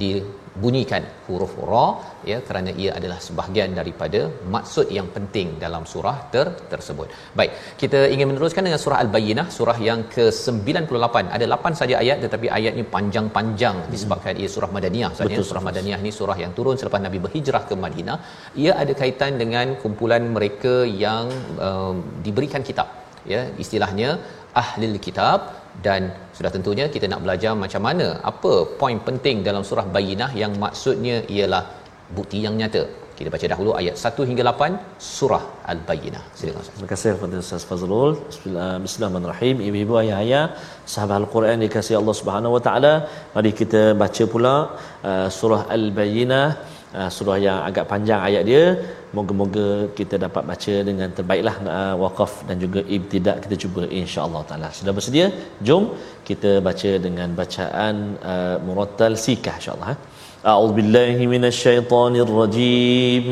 di 0.00 0.10
bunyikan 0.62 1.02
huruf 1.26 1.52
ra 1.70 1.86
ya 2.30 2.38
kerana 2.48 2.70
ia 2.82 2.90
adalah 2.98 3.18
sebahagian 3.26 3.70
daripada 3.78 4.20
maksud 4.54 4.86
yang 4.96 5.08
penting 5.16 5.48
dalam 5.64 5.84
surah 5.92 6.16
ter 6.32 6.46
tersebut. 6.72 7.08
Baik, 7.38 7.52
kita 7.82 8.00
ingin 8.14 8.26
meneruskan 8.30 8.64
dengan 8.68 8.80
surah 8.84 8.98
Al-Bayyinah, 9.04 9.46
surah 9.58 9.78
yang 9.88 10.00
ke-98. 10.14 11.16
Ada 11.36 11.44
8 11.56 11.80
saja 11.80 11.94
ayat 12.02 12.18
tetapi 12.24 12.48
ayatnya 12.58 12.84
panjang-panjang 12.96 13.76
hmm. 13.82 13.90
disebabkan 13.94 14.34
ia 14.42 14.50
surah 14.56 14.70
Madaniyah. 14.76 15.10
Sebenarnya 15.16 15.46
surah 15.52 15.64
Madaniyah 15.68 16.00
ini 16.04 16.12
surah 16.20 16.38
yang 16.44 16.52
turun 16.58 16.76
selepas 16.82 17.02
Nabi 17.06 17.20
berhijrah 17.26 17.62
ke 17.70 17.76
Madinah. 17.84 18.18
Ia 18.64 18.74
ada 18.82 18.94
kaitan 19.02 19.34
dengan 19.42 19.76
kumpulan 19.82 20.24
mereka 20.36 20.74
yang 21.04 21.26
um, 21.68 21.96
diberikan 22.26 22.64
kitab. 22.70 22.88
Ya, 23.32 23.40
istilahnya 23.62 24.10
ahli 24.62 24.86
kitab 25.06 25.40
dan 25.86 26.02
sudah 26.40 26.52
tentunya 26.56 26.84
kita 26.92 27.06
nak 27.12 27.20
belajar 27.24 27.52
macam 27.62 27.82
mana 27.86 28.06
apa 28.30 28.52
poin 28.80 28.98
penting 29.08 29.38
dalam 29.48 29.62
surah 29.68 29.84
Bayyinah 29.96 30.30
yang 30.42 30.52
maksudnya 30.62 31.16
ialah 31.34 31.64
bukti 32.16 32.38
yang 32.44 32.54
nyata. 32.60 32.82
Kita 33.18 33.30
baca 33.34 33.46
dahulu 33.52 33.70
ayat 33.80 33.96
1 34.10 34.28
hingga 34.28 34.42
8 34.50 34.76
surah 35.16 35.42
Al-Bayyinah. 35.72 36.22
Silakan 36.38 36.62
Ustaz. 36.62 36.74
Terima 36.76 36.88
kasih 36.92 37.10
kepada 37.16 37.42
Ustaz 37.44 37.64
Fazrul. 37.70 38.12
Bismillahirrahmanirrahim. 38.30 39.56
Ibu-ibu 39.68 39.94
ayah-ayah, 40.02 40.44
sahabat 40.92 41.16
Al-Quran 41.22 41.60
dikasihi 41.64 41.98
Allah 42.00 42.16
Subhanahu 42.20 42.56
Wa 42.56 42.62
Taala. 42.66 42.94
Mari 43.36 43.52
kita 43.60 43.82
baca 44.02 44.24
pula 44.34 44.54
uh, 45.10 45.28
surah 45.40 45.62
Al-Bayyinah. 45.76 46.46
Uh, 46.98 47.10
surah 47.16 47.38
yang 47.46 47.58
agak 47.68 47.84
panjang 47.90 48.20
ayat 48.28 48.42
dia. 48.50 48.64
Moga-moga 49.16 49.66
kita 49.98 50.14
dapat 50.24 50.42
baca 50.50 50.74
dengan 50.88 51.08
terbaiklah 51.18 51.56
uh, 51.78 51.94
waqaf 52.02 52.32
dan 52.48 52.56
juga 52.64 52.80
ibtidak 52.96 53.36
kita 53.44 53.56
cuba 53.62 53.82
insya-Allah 54.00 54.42
taala. 54.48 54.68
Sudah 54.78 54.92
bersedia? 54.96 55.26
Jom 55.66 55.82
kita 56.28 56.50
baca 56.68 56.90
dengan 57.06 57.28
bacaan 57.40 57.94
uh, 58.32 58.56
murattal 58.66 59.12
sikah 59.24 59.56
insya-Allah 59.60 59.90
a'udzubillahi 60.50 61.22
minasyaitonirrajim. 61.34 63.26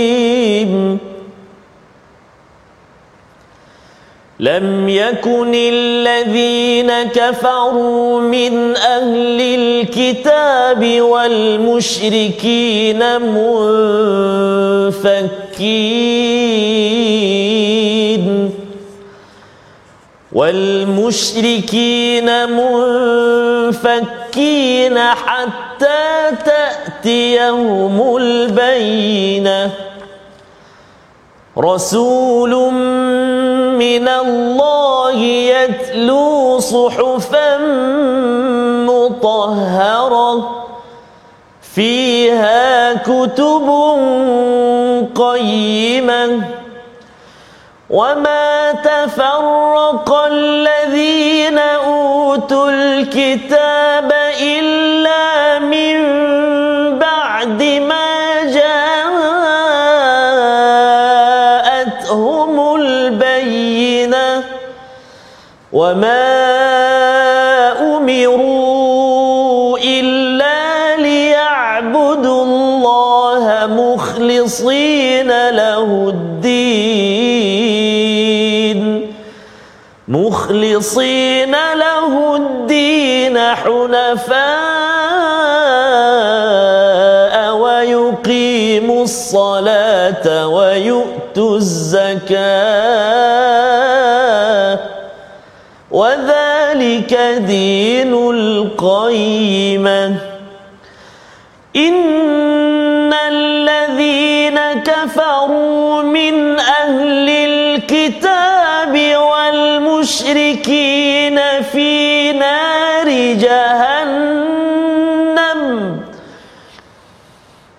لم 4.41 4.89
يكن 4.89 5.51
الذين 5.55 6.91
كفروا 7.03 8.19
من 8.19 8.75
أهل 8.75 9.41
الكتاب 9.41 11.01
والمشركين 11.01 12.41
منفكين 17.21 18.51
والمشركين 20.31 22.29
منفكين 23.69 24.99
حتى 24.99 26.31
تأتيهم 26.45 28.17
البينة 28.17 29.71
رسول 31.57 32.71
من 33.81 34.07
الله 34.07 35.19
يتلو 35.55 36.59
صحفا 36.59 37.57
مطهرة 38.85 40.33
فيها 41.75 42.93
كتب 42.93 43.67
قيمة. 45.15 46.41
وما 47.89 48.71
تفرق 48.71 50.09
الذين 50.31 51.59
أوتوا 51.59 52.69
الكتاب 52.69 54.11
إلا 54.41 54.80
وما 65.73 66.21
أمروا 67.97 69.77
إلا 69.77 70.95
ليعبدوا 70.95 72.43
الله 72.43 73.67
مخلصين 73.67 75.27
له 75.49 76.09
الدين 76.09 77.41
مخلصين 80.07 81.51
له 81.73 82.35
الدين 82.35 83.37
حنفاء 83.39 84.41
ويقيموا 87.55 89.03
الصلاة 89.03 90.47
ويؤتوا 90.47 91.57
الزكاة 91.57 93.50
وذلك 96.81 97.13
دين 97.45 98.13
القيمة. 98.13 100.15
إن 101.75 103.13
الذين 103.13 104.59
كفروا 104.83 106.01
من 106.01 106.59
أهل 106.59 107.29
الكتاب 107.29 108.99
والمشركين 109.29 111.39
في 111.71 112.31
نار 112.33 113.09
جهنم 113.33 114.41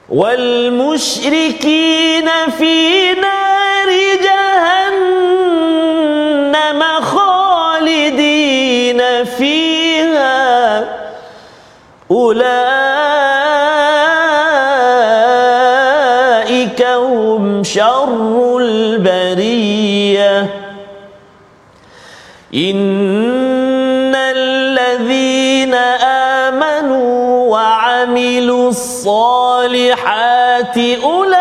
والمشركين 0.08 2.28
في 2.58 3.12
نار 3.14 4.11
إن 22.54 24.14
الذين 24.14 25.74
آمنوا 26.44 27.50
وعملوا 27.50 28.68
الصالحات 28.68 30.22
أولئك 30.78 31.32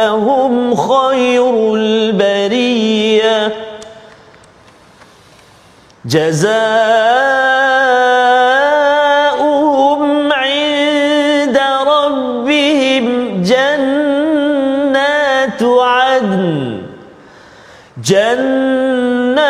هم 0.00 0.74
خير 0.76 1.74
البريه. 1.74 3.54
جزاؤهم 6.04 7.23
جنات 18.04 19.40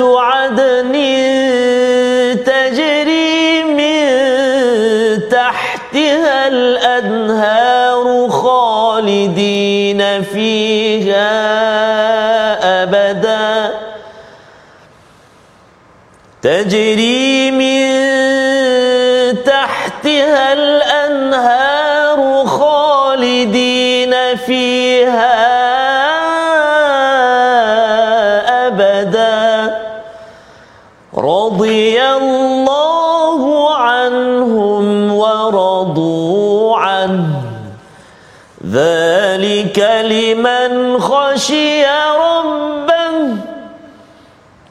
عدن 0.00 0.92
تجري 2.46 3.64
من 3.64 4.08
تحتها 5.28 6.48
الأنهار 6.48 8.28
خالدين 8.30 10.22
فيها 10.22 11.34
أبداً 12.82 13.84
تجري 16.44 17.23
لمن 40.44 41.00
خشي 41.00 41.84
ربه 42.20 43.36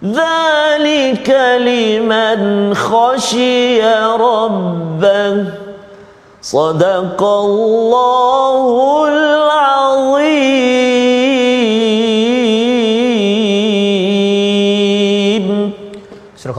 ذلك 0.05 1.29
لمن 1.57 2.73
خشي 2.75 3.81
ربه. 4.13 5.45
صدق 6.41 7.23
الله 7.23 8.63
العظيم. 9.07 9.43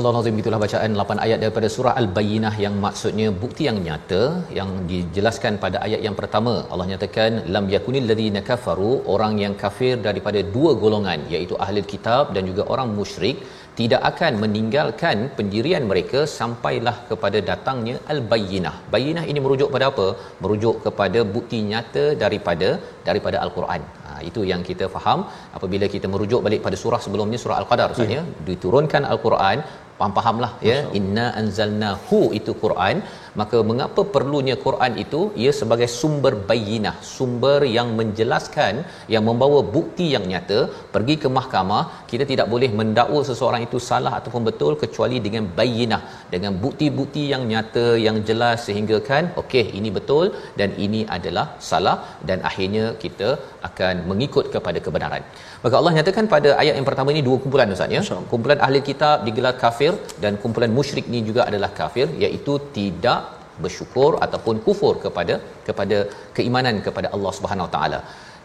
Al-Nazim 0.01 0.39
itulah 0.43 0.59
bacaan 0.63 0.91
8 1.03 1.25
ayat 1.25 1.39
daripada 1.43 1.69
surah 1.75 1.93
Al-Bayyinah 2.01 2.53
yang 2.65 2.75
maksudnya 2.85 3.27
bukti 3.43 3.63
yang 3.69 3.79
nyata 3.87 4.23
yang 4.59 4.71
dijelaskan 4.91 5.55
pada 5.65 5.79
ayat 5.87 6.01
yang 6.07 6.17
pertama 6.21 6.55
Allah 6.73 6.87
nyatakan 6.93 7.33
lam 7.57 7.67
yakunil 7.75 8.07
ladzina 8.11 8.43
kafaru 8.51 8.93
orang 9.15 9.35
yang 9.45 9.55
kafir 9.63 9.95
daripada 10.09 10.43
dua 10.57 10.73
golongan 10.85 11.23
iaitu 11.35 11.57
ahli 11.67 11.83
kitab 11.93 12.33
dan 12.37 12.45
juga 12.51 12.65
orang 12.75 12.91
musyrik 13.01 13.39
tidak 13.79 14.03
akan 14.11 14.33
meninggalkan 14.43 15.17
pendirian 15.39 15.85
mereka 15.91 16.21
sampailah 16.39 16.97
kepada 17.11 17.39
datangnya 17.51 17.97
al-bayyinah. 18.15 18.75
Bayyinah 18.95 19.25
ini 19.31 19.41
merujuk 19.45 19.71
pada 19.75 19.87
apa? 19.93 20.07
Merujuk 20.43 20.77
kepada 20.87 21.23
bukti 21.37 21.59
nyata 21.71 22.05
daripada 22.23 22.69
daripada 23.09 23.37
al-Quran. 23.45 23.83
Ha, 24.07 24.11
itu 24.29 24.41
yang 24.51 24.63
kita 24.69 24.87
faham 24.97 25.21
apabila 25.59 25.87
kita 25.95 26.09
merujuk 26.13 26.43
balik 26.47 26.63
pada 26.67 26.79
surah 26.83 27.01
sebelumnya 27.07 27.41
surah 27.45 27.59
al-Qadar 27.63 27.89
Ustaz 27.95 28.15
ya. 28.17 28.23
Diturunkan 28.51 29.03
al-Quran 29.15 29.59
faham-fahamlah 29.99 30.53
ya. 30.71 30.79
Inna 30.99 31.27
anzalnahu 31.41 32.21
itu 32.39 32.55
Quran 32.65 32.97
maka 33.41 33.59
mengapa 33.71 34.01
perlunya 34.15 34.57
Quran 34.65 34.93
itu? 35.05 35.21
Ia 35.43 35.53
sebagai 35.61 35.89
sumber 36.01 36.33
bayinah 36.51 36.97
sumber 37.15 37.59
yang 37.77 37.89
menjelaskan 38.01 38.75
yang 39.15 39.25
membawa 39.29 39.61
bukti 39.77 40.07
yang 40.15 40.25
nyata. 40.33 40.61
Pergi 40.95 41.17
ke 41.23 41.29
mahkamah 41.39 41.83
kita 42.13 42.25
tidak 42.33 42.47
boleh 42.55 42.71
mendakwa 42.81 43.21
seseorang 43.31 43.65
itu 43.69 43.81
salah 43.91 44.13
ataupun 44.19 44.45
betul 44.51 44.73
kecuali 44.83 45.19
dengan 45.27 45.47
bayinah 45.59 46.03
dengan 46.35 46.53
bukti-bukti 46.65 47.25
yang 47.33 47.43
nyata 47.53 47.87
yang 48.07 48.19
jelas 48.29 48.59
sehingga 48.69 48.99
kan 49.11 49.25
okey 49.43 49.67
ini 49.81 49.91
betul 49.99 50.25
dan 50.61 50.71
ini 50.87 51.03
adalah 51.19 51.47
salah. 51.71 51.97
Dan 52.29 52.41
akhirnya 52.51 52.85
kita 53.05 53.31
akan 53.71 53.95
mengikut 54.13 54.47
kepada 54.55 54.79
kebenaran. 54.87 55.23
Maka 55.65 55.75
Allah 55.81 55.93
nyatakan 55.99 56.25
pada 56.35 56.51
ayat 56.63 56.75
yang 56.79 56.89
pertama 56.91 57.09
ini 57.15 57.23
dua 57.29 57.37
kumpulan 57.43 57.75
Ustaz 57.77 57.97
ya. 57.97 58.03
Kumpulan 58.33 58.59
ahli 58.67 58.81
kitab 58.89 59.17
digelar 59.27 59.55
kafir 59.63 59.93
dan 60.23 60.33
kumpulan 60.43 60.73
musyrik 60.79 61.07
ni 61.15 61.21
juga 61.29 61.43
adalah 61.51 61.71
kafir 61.81 62.07
iaitu 62.25 62.55
tidak 62.77 63.24
bersyukur 63.63 64.11
ataupun 64.27 64.57
kufur 64.67 64.95
kepada 65.05 65.35
kepada 65.69 65.99
keimanan 66.37 66.79
kepada 66.87 67.11
Allah 67.17 67.33
Subhanahu 67.39 67.71
taala. 67.75 68.01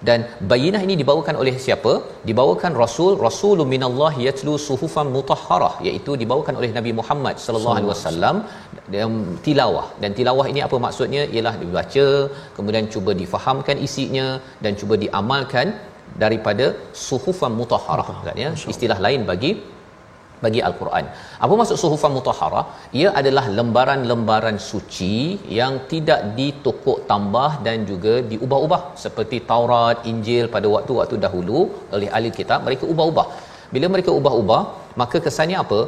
Dan 0.08 0.19
bayinah 0.52 0.82
ini 0.86 0.95
dibawakan 1.02 1.36
oleh 1.41 1.54
siapa? 1.63 1.93
Dibawakan 2.28 2.72
rasul 2.82 3.13
rasulun 3.26 3.67
minallah 3.74 4.12
yatlu 4.26 4.54
suhufan 4.67 5.08
mutahharah 5.15 5.74
iaitu 5.88 6.12
dibawakan 6.22 6.56
oleh 6.60 6.69
Nabi 6.78 6.91
Muhammad 7.00 7.36
sallallahu 7.45 7.76
alaihi 7.80 7.91
wasallam 7.93 8.36
dan 8.93 9.17
tilawah. 9.48 9.88
Dan 10.04 10.13
tilawah 10.19 10.45
ini 10.52 10.63
apa 10.67 10.80
maksudnya? 10.86 11.24
Ialah 11.36 11.54
dibaca 11.64 12.05
kemudian 12.60 12.88
cuba 12.93 13.14
difahamkan 13.24 13.78
isinya 13.88 14.28
dan 14.64 14.80
cuba 14.82 14.95
diamalkan 15.03 15.68
daripada 16.24 16.68
suhufan 17.07 17.53
mutahharah 17.60 18.07
kan 18.28 18.38
ya. 18.45 18.51
Istilah 18.74 18.99
lain 19.07 19.24
bagi 19.32 19.51
bagi 20.44 20.60
al-Quran. 20.68 21.06
Apa 21.44 21.54
maksud 21.60 21.78
suhufan 21.82 22.14
mutahharah? 22.18 22.66
Ia 23.00 23.10
adalah 23.22 23.46
lembaran-lembaran 23.58 24.58
suci 24.70 25.16
yang 25.60 25.74
tidak 25.92 26.20
ditokok 26.40 27.00
tambah 27.12 27.52
dan 27.68 27.86
juga 27.92 28.16
diubah-ubah 28.32 28.82
seperti 29.06 29.40
Taurat, 29.52 30.08
Injil 30.12 30.48
pada 30.56 30.68
waktu-waktu 30.76 31.18
dahulu 31.26 31.60
oleh 31.96 32.10
ahli 32.18 32.32
kitab 32.40 32.62
mereka 32.68 32.86
ubah-ubah. 32.94 33.28
Bila 33.74 33.88
mereka 33.94 34.12
ubah-ubah, 34.20 34.62
maka 35.02 35.18
kesannya 35.26 35.58
apa? 35.64 35.80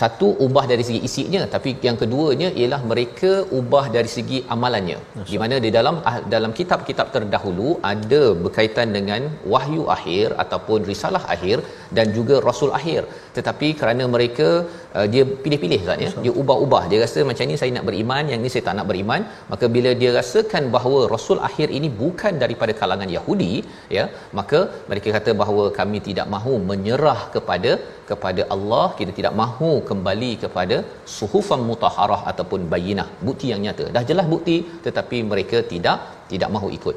Satu 0.00 0.28
ubah 0.46 0.64
dari 0.70 0.84
segi 0.86 1.00
isinya 1.08 1.42
tapi 1.54 1.70
yang 1.86 1.96
keduanya 2.02 2.48
ialah 2.60 2.80
mereka 2.92 3.32
ubah 3.58 3.84
dari 3.96 4.10
segi 4.14 4.38
amalannya. 4.54 4.98
Di 5.30 5.38
mana 5.42 5.56
di 5.64 5.70
dalam 5.76 5.96
ah, 6.10 6.18
dalam 6.34 6.52
kitab-kitab 6.58 7.08
terdahulu 7.16 7.68
ada 7.92 8.22
berkaitan 8.44 8.88
dengan 8.96 9.22
wahyu 9.54 9.84
akhir 9.96 10.26
ataupun 10.44 10.80
risalah 10.92 11.22
akhir 11.34 11.58
dan 11.98 12.08
juga 12.16 12.36
rasul 12.48 12.72
akhir. 12.80 13.02
Tetapi 13.36 13.68
kerana 13.80 14.04
mereka 14.14 14.48
uh, 14.96 15.06
dia 15.12 15.22
pilih-pilih 15.44 15.80
Ustaz 15.84 16.04
ya. 16.04 16.10
Dia 16.24 16.32
ubah-ubah. 16.42 16.82
Dia 16.90 16.98
rasa 17.04 17.20
macam 17.30 17.50
ni 17.50 17.56
saya 17.60 17.70
nak 17.76 17.86
beriman 17.88 18.24
yang 18.32 18.40
ni 18.44 18.50
saya 18.54 18.64
tak 18.68 18.76
nak 18.78 18.88
beriman. 18.90 19.22
Maka 19.52 19.66
bila 19.76 19.92
dia 20.02 20.10
rasakan 20.18 20.64
bahawa 20.76 21.00
rasul 21.14 21.40
akhir 21.48 21.68
ini 21.78 21.90
bukan 22.02 22.34
daripada 22.42 22.74
kalangan 22.80 23.10
Yahudi 23.16 23.52
ya 23.96 24.04
maka 24.38 24.60
mereka 24.90 25.08
kata 25.16 25.32
bahawa 25.42 25.64
kami 25.78 26.00
tidak 26.08 26.28
mahu 26.36 26.54
menyerah 26.70 27.20
kepada 27.36 27.72
kepada 28.10 28.44
Allah. 28.56 28.86
Kita 29.00 29.14
tidak 29.18 29.34
mahu 29.42 29.72
kembali 29.90 30.30
kepada 30.44 30.76
suhufan 31.16 31.62
mutahharah 31.68 32.20
ataupun 32.30 32.60
bayinah. 32.72 33.08
Bukti 33.26 33.48
yang 33.52 33.60
nyata. 33.66 33.86
Dah 33.96 34.04
jelas 34.10 34.26
bukti 34.34 34.56
tetapi 34.86 35.18
mereka 35.32 35.60
tidak 35.72 35.98
tidak 36.32 36.50
mahu 36.56 36.70
ikut. 36.78 36.96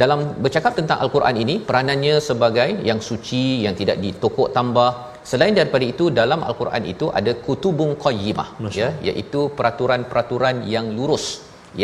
Dalam 0.00 0.18
bercakap 0.44 0.72
tentang 0.78 0.98
al-Quran 1.04 1.36
ini 1.44 1.54
peranannya 1.68 2.16
sebagai 2.28 2.68
yang 2.88 3.00
suci 3.08 3.44
yang 3.66 3.74
tidak 3.80 3.96
ditokok 4.04 4.48
tambah. 4.56 4.90
Selain 5.30 5.54
daripada 5.58 5.84
itu 5.92 6.04
dalam 6.20 6.40
al-Quran 6.48 6.84
itu 6.92 7.06
ada 7.18 7.32
kutubun 7.46 7.90
qayyimah 8.04 8.48
ya 8.80 8.88
iaitu 9.08 9.40
peraturan-peraturan 9.58 10.64
yang 10.74 10.86
lurus 10.98 11.26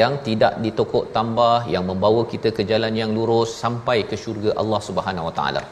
yang 0.00 0.12
tidak 0.26 0.52
ditokok 0.64 1.04
tambah 1.16 1.56
yang 1.74 1.84
membawa 1.90 2.22
kita 2.32 2.50
ke 2.56 2.62
jalan 2.70 2.94
yang 3.00 3.10
lurus 3.18 3.50
sampai 3.64 3.98
ke 4.10 4.16
syurga 4.22 4.50
Allah 4.62 4.80
Subhanahu 4.88 5.28
Wa 5.28 5.34
Taala. 5.38 5.62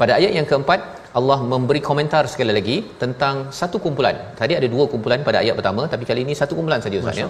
Pada 0.00 0.12
ayat 0.20 0.32
yang 0.38 0.46
keempat 0.50 0.80
Allah 1.18 1.38
memberi 1.52 1.80
komentar 1.88 2.22
sekali 2.32 2.52
lagi 2.56 2.76
tentang 3.02 3.36
satu 3.58 3.76
kumpulan. 3.84 4.16
Tadi 4.40 4.52
ada 4.60 4.68
dua 4.74 4.84
kumpulan 4.92 5.20
pada 5.28 5.38
ayat 5.42 5.54
pertama 5.58 5.82
tapi 5.92 6.04
kali 6.08 6.20
ini 6.26 6.34
satu 6.40 6.52
kumpulan 6.58 6.80
saja 6.84 6.96
Ustaz 7.02 7.20
ya. 7.22 7.28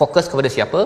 Fokus 0.00 0.26
kepada 0.30 0.48
siapa? 0.54 0.80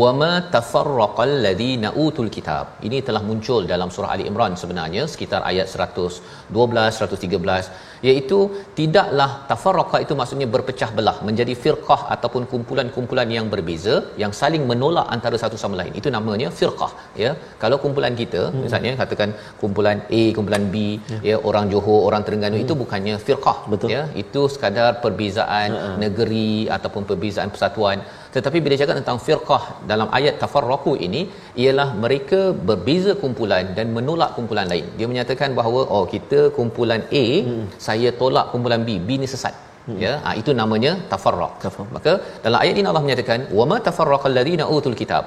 Wama 0.00 0.30
tafarraqal 0.54 1.32
ladina 1.44 1.88
utul 2.04 2.30
kitab. 2.36 2.64
Ini 2.86 2.98
telah 3.08 3.22
muncul 3.28 3.60
dalam 3.72 3.90
surah 3.94 4.10
Ali 4.14 4.24
Imran 4.30 4.54
sebenarnya 4.62 5.02
sekitar 5.12 5.40
ayat 5.50 5.68
112 5.74 6.88
113 7.00 7.95
iaitu 8.08 8.38
tidaklah 8.78 9.30
tafarraqa 9.50 9.98
itu 10.04 10.14
maksudnya 10.20 10.48
berpecah 10.54 10.90
belah 10.98 11.16
menjadi 11.28 11.54
firqah 11.64 12.00
ataupun 12.14 12.42
kumpulan-kumpulan 12.52 13.28
yang 13.36 13.46
berbeza 13.54 13.94
yang 14.22 14.32
saling 14.40 14.64
menolak 14.70 15.06
antara 15.16 15.38
satu 15.42 15.58
sama 15.62 15.76
lain. 15.80 15.92
Itu 16.00 16.10
namanya 16.16 16.50
firqah 16.60 16.92
ya. 17.24 17.30
Kalau 17.62 17.78
kumpulan 17.84 18.14
kita 18.22 18.42
hmm. 18.50 18.60
misalnya 18.66 18.92
katakan 19.02 19.32
kumpulan 19.62 19.98
A, 20.20 20.22
kumpulan 20.36 20.64
B, 20.74 20.76
ya, 21.14 21.18
ya 21.30 21.36
orang 21.48 21.66
Johor, 21.72 22.00
orang 22.10 22.22
Terengganu 22.26 22.58
hmm. 22.58 22.66
itu 22.66 22.74
bukannya 22.82 23.16
firqah 23.26 23.58
Betul. 23.72 23.90
ya. 23.96 24.02
Itu 24.24 24.42
sekadar 24.54 24.92
perbezaan 25.04 25.68
uh-huh. 25.78 25.96
negeri 26.04 26.52
ataupun 26.76 27.02
perbezaan 27.10 27.50
persatuan 27.54 27.98
tetapi 28.36 28.58
bila 28.64 28.74
cakap 28.80 28.96
tentang 29.00 29.18
firqah 29.26 29.62
dalam 29.90 30.08
ayat 30.18 30.34
tafarraqu 30.42 30.92
ini 31.06 31.20
ialah 31.62 31.88
mereka 32.04 32.40
berbeza 32.68 33.12
kumpulan 33.22 33.66
dan 33.78 33.86
menolak 33.96 34.30
kumpulan 34.36 34.66
lain 34.72 34.86
dia 34.98 35.06
menyatakan 35.12 35.50
bahawa 35.58 35.82
oh 35.96 36.04
kita 36.14 36.40
kumpulan 36.58 37.02
A 37.24 37.26
hmm. 37.48 37.64
saya 37.86 37.95
tolak 38.20 38.46
kumpulan 38.52 38.82
B 38.88 38.98
B 39.06 39.18
ni 39.22 39.28
sesat. 39.34 39.54
Hmm. 39.86 39.98
ya 40.04 40.12
ha, 40.26 40.30
itu 40.40 40.50
namanya 40.60 40.92
tafarraq. 41.10 41.52
Maka 41.96 42.12
dalam 42.44 42.58
ayat 42.62 42.76
ini 42.80 42.88
Allah 42.90 43.02
menyatakan 43.06 43.40
wama 43.58 43.76
tafarraqal 43.88 44.34
ladina 44.38 44.64
utul 44.76 44.96
kitab. 45.00 45.24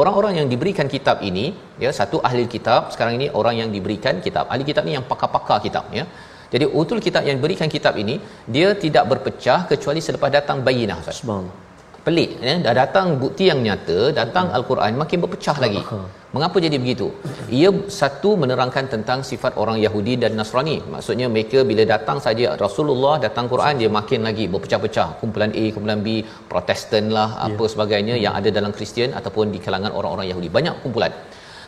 Orang-orang 0.00 0.32
yang 0.38 0.46
diberikan 0.52 0.86
kitab 0.94 1.16
ini 1.28 1.44
ya 1.84 1.90
satu 1.98 2.18
ahli 2.28 2.44
kitab 2.54 2.90
sekarang 2.94 3.14
ini 3.18 3.26
orang 3.40 3.54
yang 3.60 3.68
diberikan 3.76 4.14
kitab. 4.26 4.44
Ahli 4.52 4.64
kitab 4.70 4.82
ni 4.88 4.94
yang 4.98 5.06
pakar-pakar 5.10 5.58
kitab 5.66 5.86
ya. 5.98 6.04
Jadi 6.54 6.66
utul 6.80 6.98
kitab 7.06 7.22
yang 7.28 7.38
berikan 7.44 7.68
kitab 7.74 7.94
ini 8.02 8.14
dia 8.54 8.68
tidak 8.84 9.04
berpecah 9.10 9.60
kecuali 9.70 10.00
selepas 10.06 10.30
datang 10.38 10.58
bayinah 10.66 10.98
Subhanallah 11.20 11.62
pelik 12.06 12.30
ya 12.46 12.54
dah 12.66 12.74
datang 12.80 13.06
bukti 13.22 13.44
yang 13.50 13.60
nyata 13.66 13.98
datang 14.20 14.46
hmm. 14.48 14.56
al-Quran 14.58 14.92
makin 15.02 15.18
berpecah 15.24 15.56
lagi 15.64 15.82
mengapa 16.34 16.56
jadi 16.64 16.76
begitu 16.82 17.06
ia 17.58 17.70
satu 17.98 18.30
menerangkan 18.42 18.84
tentang 18.94 19.20
sifat 19.30 19.52
orang 19.62 19.78
Yahudi 19.84 20.14
dan 20.22 20.32
Nasrani 20.38 20.76
maksudnya 20.94 21.26
mereka 21.34 21.58
bila 21.70 21.84
datang 21.94 22.18
saja 22.26 22.56
Rasulullah 22.64 23.14
datang 23.26 23.48
Quran 23.52 23.74
dia 23.82 23.90
makin 23.98 24.20
lagi 24.28 24.46
berpecah-pecah 24.54 25.08
kumpulan 25.20 25.52
A 25.62 25.64
kumpulan 25.76 26.02
B 26.06 26.08
Protestan 26.50 27.06
lah 27.16 27.30
ya. 27.36 27.46
apa 27.46 27.64
sebagainya 27.74 28.14
hmm. 28.16 28.24
yang 28.24 28.34
ada 28.40 28.50
dalam 28.58 28.74
Kristian 28.78 29.12
ataupun 29.20 29.54
di 29.56 29.60
kalangan 29.66 29.94
orang-orang 30.00 30.28
Yahudi 30.32 30.50
banyak 30.58 30.76
kumpulan 30.84 31.14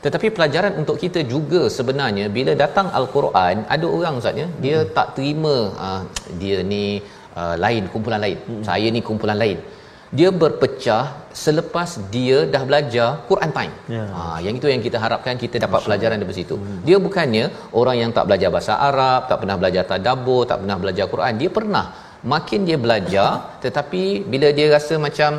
tetapi 0.05 0.27
pelajaran 0.37 0.73
untuk 0.81 0.97
kita 1.05 1.21
juga 1.33 1.61
sebenarnya 1.77 2.27
bila 2.37 2.53
datang 2.65 2.89
al-Quran 2.99 3.65
ada 3.77 3.87
orang 3.97 4.21
ustaz 4.21 4.43
ya 4.43 4.49
dia 4.65 4.77
hmm. 4.81 4.91
tak 4.99 5.09
terima 5.17 5.57
uh, 5.87 6.03
dia 6.43 6.59
ni 6.73 6.85
uh, 7.41 7.55
lain 7.65 7.85
kumpulan 7.95 8.21
lain 8.27 8.39
hmm. 8.49 8.63
saya 8.69 8.89
ni 8.97 9.03
kumpulan 9.09 9.39
lain 9.45 9.59
dia 10.19 10.29
berpecah 10.31 11.27
selepas 11.45 11.99
dia 12.15 12.47
dah 12.55 12.63
belajar 12.69 13.09
Quran 13.31 13.51
time. 13.57 13.75
Ya. 13.95 14.05
Ha 14.15 14.39
yang 14.45 14.55
itu 14.59 14.69
yang 14.73 14.83
kita 14.87 14.99
harapkan 15.05 15.35
kita 15.45 15.57
dapat 15.65 15.81
Masya 15.81 15.87
pelajaran 15.87 16.17
dari 16.23 16.37
situ. 16.39 16.57
Hmm. 16.59 16.81
Dia 16.87 16.97
bukannya 17.07 17.45
orang 17.81 17.97
yang 18.03 18.11
tak 18.17 18.27
belajar 18.31 18.49
bahasa 18.55 18.75
Arab, 18.89 19.21
tak 19.31 19.39
pernah 19.43 19.57
belajar 19.61 19.83
tadabbur, 19.91 20.43
tak 20.51 20.59
pernah 20.63 20.79
belajar 20.83 21.07
Quran. 21.15 21.35
Dia 21.43 21.51
pernah. 21.59 21.87
Makin 22.33 22.61
dia 22.69 22.79
belajar 22.85 23.61
tetapi 23.65 24.03
bila 24.33 24.49
dia 24.51 24.67
rasa 24.77 24.95
macam 24.99 25.31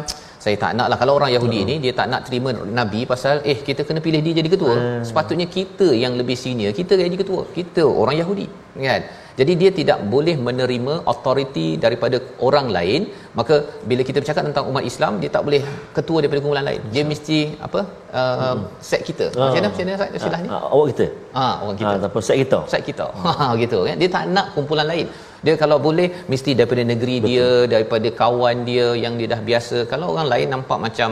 saya 0.44 0.56
tak 0.64 0.72
nak 0.80 0.88
lah 0.92 0.98
kalau 1.02 1.14
orang 1.20 1.32
Yahudi 1.36 1.60
hmm. 1.60 1.68
ni 1.70 1.76
dia 1.84 1.94
tak 2.00 2.08
nak 2.12 2.22
terima 2.28 2.50
Nabi 2.80 3.04
pasal 3.12 3.44
eh 3.52 3.58
kita 3.68 3.82
kena 3.88 4.00
pilih 4.06 4.22
dia 4.26 4.34
jadi 4.40 4.50
ketua. 4.56 4.76
Hmm. 4.76 5.04
Sepatutnya 5.08 5.48
kita 5.58 5.88
yang 6.04 6.14
lebih 6.20 6.38
senior, 6.44 6.72
kita 6.80 6.94
jadi 6.96 7.18
ketua. 7.24 7.42
Kita 7.58 7.84
orang 7.84 8.16
Yahudi. 8.22 8.48
Kan? 8.88 9.02
Jadi 9.40 9.54
dia 9.62 9.70
tidak 9.80 10.00
boleh 10.14 10.34
menerima 10.48 10.94
authority 11.12 11.66
daripada 11.84 12.18
orang 12.48 12.68
lain. 12.78 13.02
Maka 13.40 13.56
bila 13.90 14.02
kita 14.08 14.18
bercakap 14.22 14.44
tentang 14.50 14.66
umat 14.70 14.84
Islam, 14.92 15.22
dia 15.22 15.30
tak 15.36 15.44
boleh 15.48 15.62
ketua 15.98 16.18
daripada 16.22 16.42
kumpulan 16.44 16.66
lain. 16.70 16.82
Dia 16.94 17.04
mesti 17.12 17.38
apa? 17.68 17.82
Uh, 18.20 18.38
hmm. 18.42 18.64
set 18.90 19.02
kita. 19.10 19.26
Ah. 19.30 19.46
Macam 19.46 19.60
mana 19.62 19.70
macam 19.74 19.86
mana 19.90 20.08
istilahnya? 20.20 20.50
Uh, 20.56 20.66
awak 20.74 20.88
kita. 20.92 21.06
Ah, 21.44 21.54
orang 21.64 21.78
kita. 21.82 21.94
Ah, 21.94 22.00
ataupun 22.02 22.22
set 22.28 22.38
kita. 22.44 22.60
Set 22.74 22.84
kita. 22.90 23.06
Ha 23.24 23.48
gitu 23.64 23.80
kan. 23.88 23.96
Dia 24.02 24.10
tak 24.16 24.24
nak 24.38 24.48
kumpulan 24.58 24.88
lain. 24.92 25.08
Dia 25.46 25.54
kalau 25.64 25.78
boleh 25.88 26.08
mesti 26.34 26.52
daripada 26.60 26.84
negeri 26.94 27.18
Betul. 27.22 27.30
dia, 27.30 27.50
daripada 27.74 28.08
kawan 28.22 28.66
dia 28.70 28.88
yang 29.04 29.14
dia 29.22 29.30
dah 29.34 29.42
biasa. 29.50 29.78
Kalau 29.92 30.08
orang 30.16 30.30
lain 30.34 30.48
nampak 30.56 30.80
macam 30.88 31.10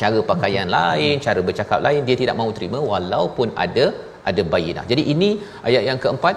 cara 0.00 0.18
pakaian 0.32 0.68
hmm. 0.68 0.76
lain, 0.78 1.14
cara 1.26 1.40
bercakap 1.48 1.80
lain, 1.86 2.00
dia 2.08 2.16
tidak 2.22 2.36
mahu 2.40 2.52
terima 2.56 2.80
walaupun 2.92 3.52
ada 3.66 3.86
ada 4.30 4.42
bayinah. 4.52 4.84
Jadi 4.90 5.02
ini 5.12 5.30
ayat 5.68 5.82
yang 5.90 6.00
keempat 6.04 6.36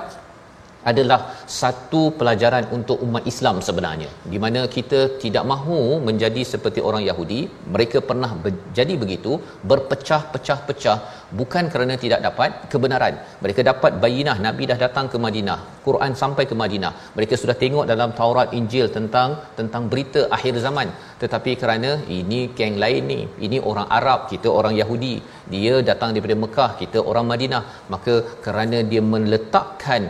adalah 0.91 1.19
satu 1.59 2.01
pelajaran 2.19 2.65
untuk 2.77 2.97
umat 3.05 3.23
Islam 3.31 3.57
sebenarnya. 3.67 4.09
Di 4.33 4.39
mana 4.43 4.61
kita 4.75 5.01
tidak 5.23 5.43
mahu 5.51 5.79
menjadi 6.07 6.41
seperti 6.53 6.79
orang 6.89 7.03
Yahudi 7.09 7.41
mereka 7.75 7.99
pernah 8.09 8.31
jadi 8.79 8.95
begitu 9.03 9.33
berpecah-pecah-pecah 9.71 10.97
bukan 11.39 11.65
kerana 11.73 11.95
tidak 12.03 12.19
dapat 12.27 12.49
kebenaran. 12.73 13.15
Mereka 13.43 13.61
dapat 13.71 13.93
bayinah 14.03 14.37
nabi 14.47 14.63
dah 14.71 14.79
datang 14.85 15.07
ke 15.13 15.19
Madinah 15.25 15.59
Quran 15.87 16.11
sampai 16.21 16.43
ke 16.49 16.55
Madinah. 16.61 16.93
Mereka 17.17 17.35
sudah 17.41 17.55
tengok 17.63 17.85
dalam 17.91 18.09
Taurat 18.19 18.49
Injil 18.59 18.87
tentang 18.97 19.29
tentang 19.59 19.83
berita 19.91 20.21
akhir 20.37 20.53
zaman. 20.65 20.89
Tetapi 21.21 21.51
kerana 21.61 21.91
ini 22.17 22.39
geng 22.57 22.77
lain 22.83 23.03
ni 23.11 23.19
ini 23.47 23.57
orang 23.71 23.87
Arab 23.99 24.19
kita 24.31 24.49
orang 24.59 24.75
Yahudi 24.81 25.15
dia 25.53 25.75
datang 25.89 26.11
daripada 26.15 26.37
Mekah 26.43 26.71
kita 26.81 26.99
orang 27.11 27.27
Madinah. 27.31 27.63
Maka 27.93 28.15
kerana 28.45 28.79
dia 28.91 29.03
meletakkan 29.13 30.03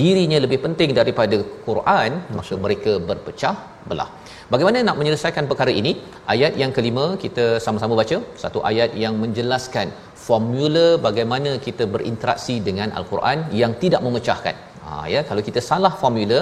dirinya 0.00 0.38
lebih 0.44 0.58
penting 0.64 0.90
daripada 0.98 1.38
Quran 1.66 2.10
maka 2.36 2.54
mereka 2.64 2.92
berpecah 3.08 3.54
belah. 3.88 4.08
Bagaimana 4.52 4.84
nak 4.88 4.98
menyelesaikan 5.00 5.44
perkara 5.50 5.72
ini? 5.80 5.92
Ayat 6.34 6.52
yang 6.62 6.72
kelima 6.76 7.04
kita 7.24 7.44
sama-sama 7.64 7.94
baca. 8.00 8.18
Satu 8.42 8.60
ayat 8.70 8.90
yang 9.04 9.14
menjelaskan 9.22 9.88
formula 10.26 10.86
bagaimana 11.06 11.50
kita 11.66 11.86
berinteraksi 11.94 12.56
dengan 12.68 12.90
al-Quran 12.98 13.38
yang 13.62 13.74
tidak 13.82 14.00
memecahkan. 14.06 14.56
Ha 14.84 15.04
ya 15.12 15.20
kalau 15.28 15.42
kita 15.48 15.60
salah 15.70 15.92
formula 16.02 16.38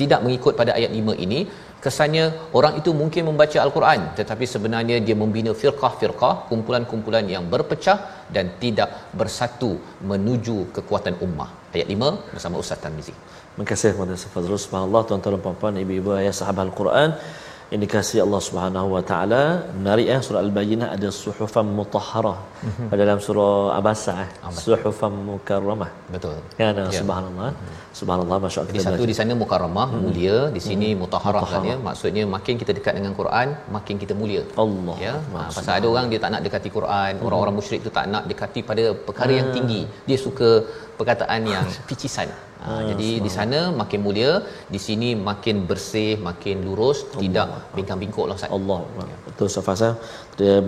tidak 0.00 0.20
mengikut 0.24 0.54
pada 0.60 0.72
ayat 0.78 0.92
5 0.98 1.24
ini 1.24 1.40
kesannya 1.84 2.24
orang 2.58 2.74
itu 2.80 2.90
mungkin 3.00 3.22
membaca 3.28 3.58
al-Quran 3.64 4.00
tetapi 4.18 4.44
sebenarnya 4.54 4.96
dia 5.06 5.16
membina 5.22 5.52
firqah-firqah 5.62 6.34
kumpulan-kumpulan 6.50 7.26
yang 7.34 7.46
berpecah 7.54 7.98
dan 8.34 8.48
tidak 8.62 9.12
bersatu 9.20 9.72
menuju 10.10 10.56
kekuatan 10.76 11.16
ummah 11.26 11.50
ayat 11.72 11.88
5 11.88 12.32
bersama 12.36 12.60
Ustaz 12.60 12.78
Tarmizi. 12.78 13.12
Terima 13.12 13.64
kasih 13.68 13.96
kepada 13.96 14.12
Ustaz 14.16 14.32
Fazrul. 14.32 14.60
Subhanallah 14.60 15.02
tuan-tuan 15.08 15.36
dan 15.36 15.42
puan-puan, 15.44 15.72
ibu-ibu 15.76 16.16
ayah 16.16 16.32
sahabat 16.32 16.68
Al-Quran 16.72 17.16
yang 17.72 17.80
dikasihi 17.84 18.20
Allah 18.24 18.40
Subhanahu 18.46 18.88
wa 18.94 19.02
taala 19.10 19.42
menarik 19.76 20.06
ya 20.12 20.16
surah 20.26 20.40
al-bayyinah 20.46 20.88
ada 20.96 21.08
suhufan 21.20 21.66
mutahharah. 21.78 22.38
Mm-hmm. 22.66 22.88
dalam 23.02 23.18
surah 23.26 23.54
abasa 23.78 24.12
eh 24.24 24.30
suhufan 24.64 25.14
mukarramah. 25.28 25.88
Betul. 26.14 26.36
Ya, 26.60 26.68
ya. 26.76 26.84
subhanallah. 27.00 27.48
Mm-hmm. 27.54 27.78
subhanallah 28.00 28.38
masyaallah 28.44 28.70
jadi 28.72 28.82
satu 28.86 29.06
di 29.10 29.16
sana 29.18 29.32
mukarramah 29.42 29.86
mm-hmm. 29.88 30.04
mulia 30.04 30.36
di 30.56 30.62
sini 30.68 30.88
mm-hmm. 30.90 31.02
mutahharah 31.04 31.44
kan 31.52 31.64
ya. 31.70 31.76
Maksudnya 31.88 32.24
makin 32.36 32.54
kita 32.62 32.74
dekat 32.78 32.94
dengan 33.00 33.14
Quran 33.20 33.48
makin 33.78 33.96
kita 34.04 34.16
mulia. 34.20 34.44
Allah. 34.64 34.96
Ya 35.06 35.14
ha, 35.32 35.48
pasal 35.56 35.74
ada 35.78 35.86
orang 35.94 36.06
dia 36.12 36.20
tak 36.24 36.32
nak 36.36 36.44
dekati 36.48 36.68
Quran 36.78 37.10
mm-hmm. 37.10 37.26
orang-orang 37.28 37.56
musyrik 37.60 37.80
tu 37.88 37.92
tak 37.98 38.06
nak 38.14 38.24
dekati 38.32 38.62
pada 38.70 38.84
perkara 39.08 39.32
yang 39.40 39.50
tinggi. 39.56 39.82
Dia 40.10 40.20
suka 40.26 40.50
perkataan 41.00 41.40
yang 41.56 41.66
picisan 41.88 42.28
Ha, 42.66 42.72
jadi 42.90 43.08
di 43.24 43.30
sana 43.36 43.60
makin 43.80 44.00
mulia, 44.06 44.32
di 44.74 44.80
sini 44.86 45.08
makin 45.28 45.56
bersih, 45.70 46.10
makin 46.28 46.56
lurus, 46.66 46.98
Allah. 47.02 47.20
tidak 47.22 47.46
bingkang-bingkuk 47.76 48.26
lah 48.28 48.36
Ustaz. 48.38 48.50
Allah. 48.56 48.80
Ya. 49.10 49.16
Betul 49.26 49.46
Ustaz 49.50 49.64
Fasa. 49.68 49.90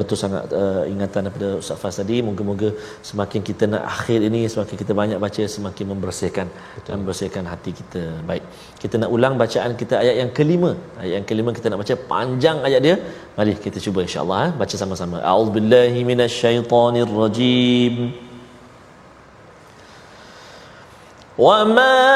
Betul 0.01 0.17
sangat 0.23 0.45
uh, 0.61 0.83
ingatan 0.93 1.21
daripada 1.27 1.49
Ustaz 1.63 1.79
Fas 1.83 1.95
tadi. 2.01 2.17
Moga-moga 2.29 2.69
semakin 3.11 3.41
kita 3.49 3.65
nak 3.75 3.85
akhir 3.95 4.19
ini, 4.29 4.41
semakin 4.55 4.77
kita 4.83 4.93
banyak 5.01 5.19
baca, 5.27 5.43
semakin 5.57 5.85
membersihkan 5.93 6.47
Betul. 6.77 6.93
membersihkan 6.99 7.45
hati 7.53 7.71
kita. 7.81 8.03
Baik. 8.31 8.45
Kita 8.83 8.95
nak 9.05 9.11
ulang 9.17 9.35
bacaan 9.45 9.71
kita 9.83 9.95
ayat 10.03 10.17
yang 10.23 10.31
kelima. 10.39 10.71
Ayat 11.01 11.15
yang 11.19 11.27
kelima 11.31 11.51
kita 11.59 11.67
nak 11.71 11.81
baca 11.85 11.95
panjang 12.13 12.59
ayat 12.69 12.81
dia. 12.87 12.97
Mari 13.39 13.53
kita 13.67 13.79
cuba 13.87 14.01
insya-Allah 14.07 14.41
eh. 14.49 14.53
baca 14.63 14.75
sama-sama. 14.83 15.17
A'udzubillahi 15.31 16.01
minasyaitonirrajim. 16.11 17.95
وما 21.39 22.15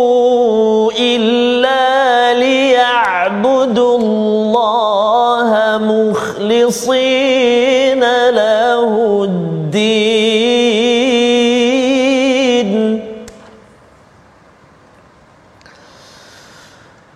أمروا 0.00 0.92
إلا 0.92 2.34
ليعبدوا 2.34 3.98
الله 3.98 5.50
مخلصين 6.10 7.20
له 8.30 9.24
الدين 9.24 10.30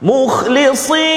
مخلصين 0.02 1.13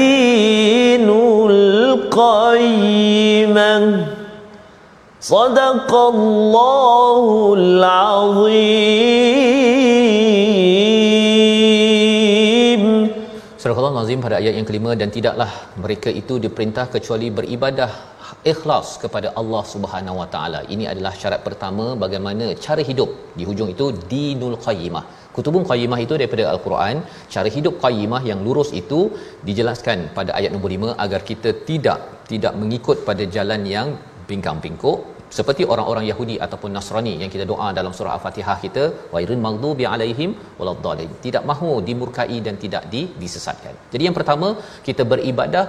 دين 0.00 1.08
القيمة 2.18 3.74
صدق 5.20 5.90
الله 5.94 7.54
العظيم 7.58 9.18
Surah 13.58 13.74
Al-Nazim 13.90 14.22
pada 14.24 14.36
ayat 14.40 14.54
yang 14.56 14.66
kelima 14.68 14.90
dan 15.00 15.10
tidaklah 15.14 15.50
mereka 15.82 16.08
itu 16.20 16.34
diperintah 16.44 16.86
kecuali 16.94 17.26
beribadah 17.38 17.90
ikhlas 18.52 18.88
kepada 19.02 19.28
Allah 19.40 19.62
Subhanahu 19.72 20.16
Wa 20.20 20.28
Taala. 20.34 20.60
Ini 20.74 20.84
adalah 20.92 21.12
syarat 21.20 21.40
pertama 21.46 21.86
bagaimana 22.02 22.46
cara 22.66 22.82
hidup 22.90 23.10
di 23.38 23.42
hujung 23.48 23.70
itu 23.74 23.86
dinul 24.12 24.56
qayyimah. 24.66 25.04
Kutubun 25.35 25.63
qayyimah 25.71 25.99
itu 26.05 26.13
daripada 26.21 26.43
al-Quran, 26.53 26.97
cara 27.33 27.49
hidup 27.55 27.75
qayyimah 27.85 28.21
yang 28.29 28.39
lurus 28.47 28.69
itu 28.81 28.99
dijelaskan 29.47 29.99
pada 30.17 30.31
ayat 30.39 30.51
nombor 30.55 30.71
5 30.77 31.03
agar 31.05 31.21
kita 31.31 31.51
tidak 31.69 31.99
tidak 32.33 32.53
mengikut 32.61 32.97
pada 33.07 33.23
jalan 33.35 33.61
yang 33.75 33.87
pingkang-pingkuk 34.29 34.99
seperti 35.37 35.63
orang-orang 35.73 36.05
Yahudi 36.09 36.35
ataupun 36.45 36.71
Nasrani 36.77 37.13
yang 37.21 37.31
kita 37.35 37.45
doa 37.51 37.67
dalam 37.77 37.93
surah 37.97 38.13
Al-Fatihah 38.17 38.57
kita 38.65 38.83
wairun 39.13 39.39
maghdubi 39.45 39.85
alaihim 39.93 40.31
waladdallin 40.59 41.09
tidak 41.25 41.43
mahu 41.51 41.69
dimurkai 41.87 42.37
dan 42.47 42.55
tidak 42.63 42.83
disesatkan. 43.21 43.73
Jadi 43.93 44.03
yang 44.07 44.15
pertama 44.19 44.49
kita 44.87 45.05
beribadah 45.13 45.63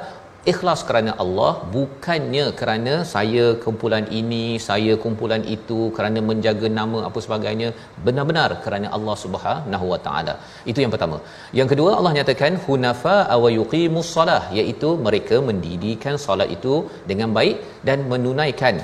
ikhlas 0.52 0.80
kerana 0.88 1.12
Allah 1.22 1.52
bukannya 1.74 2.44
kerana 2.60 2.94
saya 3.12 3.44
kumpulan 3.64 4.04
ini 4.20 4.44
saya 4.68 4.94
kumpulan 5.04 5.42
itu 5.56 5.78
kerana 5.96 6.20
menjaga 6.30 6.68
nama 6.80 6.98
apa 7.08 7.18
sebagainya. 7.26 7.68
Benar-benar 8.06 8.50
kerana 8.64 8.88
Allah 8.96 9.16
Subhanahu 9.24 9.86
Wa 9.92 10.00
Taala. 10.06 10.34
Itu 10.70 10.78
yang 10.84 10.92
pertama. 10.94 11.18
Yang 11.60 11.70
kedua 11.74 11.90
Allah 11.98 12.12
nyatakan 12.18 12.54
hunafa 12.66 13.16
aw 13.36 13.42
yuqimus 13.58 14.10
salah 14.16 14.42
iaitu 14.58 14.90
mereka 15.06 15.38
mendirikan 15.50 16.16
solat 16.26 16.50
itu 16.56 16.74
dengan 17.12 17.30
baik 17.38 17.56
dan 17.88 18.00
menunaikan 18.12 18.76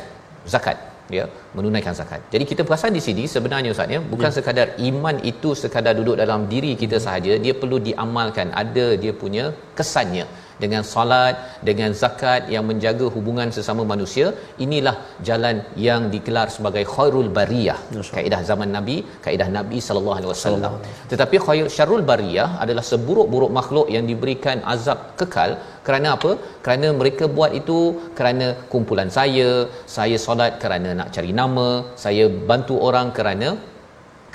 zakat 0.55 0.79
ya 1.17 1.25
menunaikan 1.57 1.95
zakat. 2.01 2.21
Jadi 2.33 2.45
kita 2.51 2.63
perasan 2.67 2.95
di 2.97 3.03
sini 3.07 3.23
sebenarnya 3.35 3.71
ustaz 3.75 3.95
ya 3.95 4.01
bukan 4.13 4.31
ya. 4.31 4.35
sekadar 4.37 4.67
iman 4.89 5.17
itu 5.31 5.51
sekadar 5.63 5.95
duduk 6.01 6.17
dalam 6.23 6.43
diri 6.53 6.73
kita 6.83 6.99
sahaja. 7.07 7.35
Dia 7.45 7.55
perlu 7.63 7.79
diamalkan. 7.89 8.49
Ada 8.63 8.87
dia 9.03 9.13
punya 9.23 9.45
kesannya 9.79 10.27
dengan 10.65 10.83
solat 10.93 11.35
dengan 11.69 11.91
zakat 12.03 12.43
yang 12.55 12.65
menjaga 12.71 13.07
hubungan 13.17 13.49
sesama 13.57 13.83
manusia 13.93 14.27
inilah 14.65 14.97
jalan 15.29 15.57
yang 15.87 16.03
digelar 16.15 16.47
sebagai 16.57 16.85
khairul 16.95 17.31
bariyah. 17.39 17.79
Kaedah 18.17 18.41
zaman 18.51 18.71
nabi 18.77 18.97
kaedah 19.25 19.49
nabi 19.59 19.81
sallallahu 19.87 20.19
alaihi 20.21 20.33
wasallam. 20.35 20.75
Tetapi 21.13 21.37
khair 21.47 21.67
syarrul 21.77 22.07
bariyah 22.13 22.49
adalah 22.65 22.85
seburuk-buruk 22.93 23.53
makhluk 23.59 23.89
yang 23.97 24.07
diberikan 24.11 24.59
azab 24.75 25.01
kekal. 25.21 25.53
Kerana 25.87 26.09
apa? 26.17 26.33
Kerana 26.65 26.89
mereka 27.01 27.25
buat 27.37 27.53
itu 27.61 27.79
kerana 28.19 28.47
kumpulan 28.73 29.11
saya 29.19 29.51
saya 29.97 30.17
solat 30.27 30.53
kerana 30.63 30.91
nak 30.99 31.09
cari 31.17 31.33
nama 31.41 31.69
saya 32.05 32.25
bantu 32.51 32.77
orang 32.89 33.09
kerana 33.19 33.49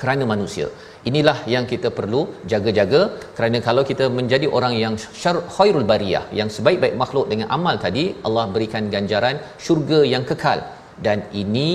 kerana 0.02 0.24
manusia 0.34 0.68
inilah 1.10 1.38
yang 1.54 1.66
kita 1.72 1.90
perlu 1.98 2.22
jaga-jaga 2.52 3.02
kerana 3.38 3.58
kalau 3.68 3.84
kita 3.90 4.06
menjadi 4.18 4.48
orang 4.58 4.74
yang 4.84 4.94
syar 5.22 5.36
khairul 5.56 5.88
bariyah 5.92 6.24
yang 6.40 6.50
sebaik-baik 6.56 6.96
makhluk 7.02 7.26
dengan 7.32 7.48
amal 7.58 7.76
tadi 7.86 8.06
Allah 8.28 8.46
berikan 8.56 8.86
ganjaran 8.96 9.38
syurga 9.66 10.00
yang 10.14 10.26
kekal. 10.32 10.62
Dan 11.06 11.20
ini 11.42 11.70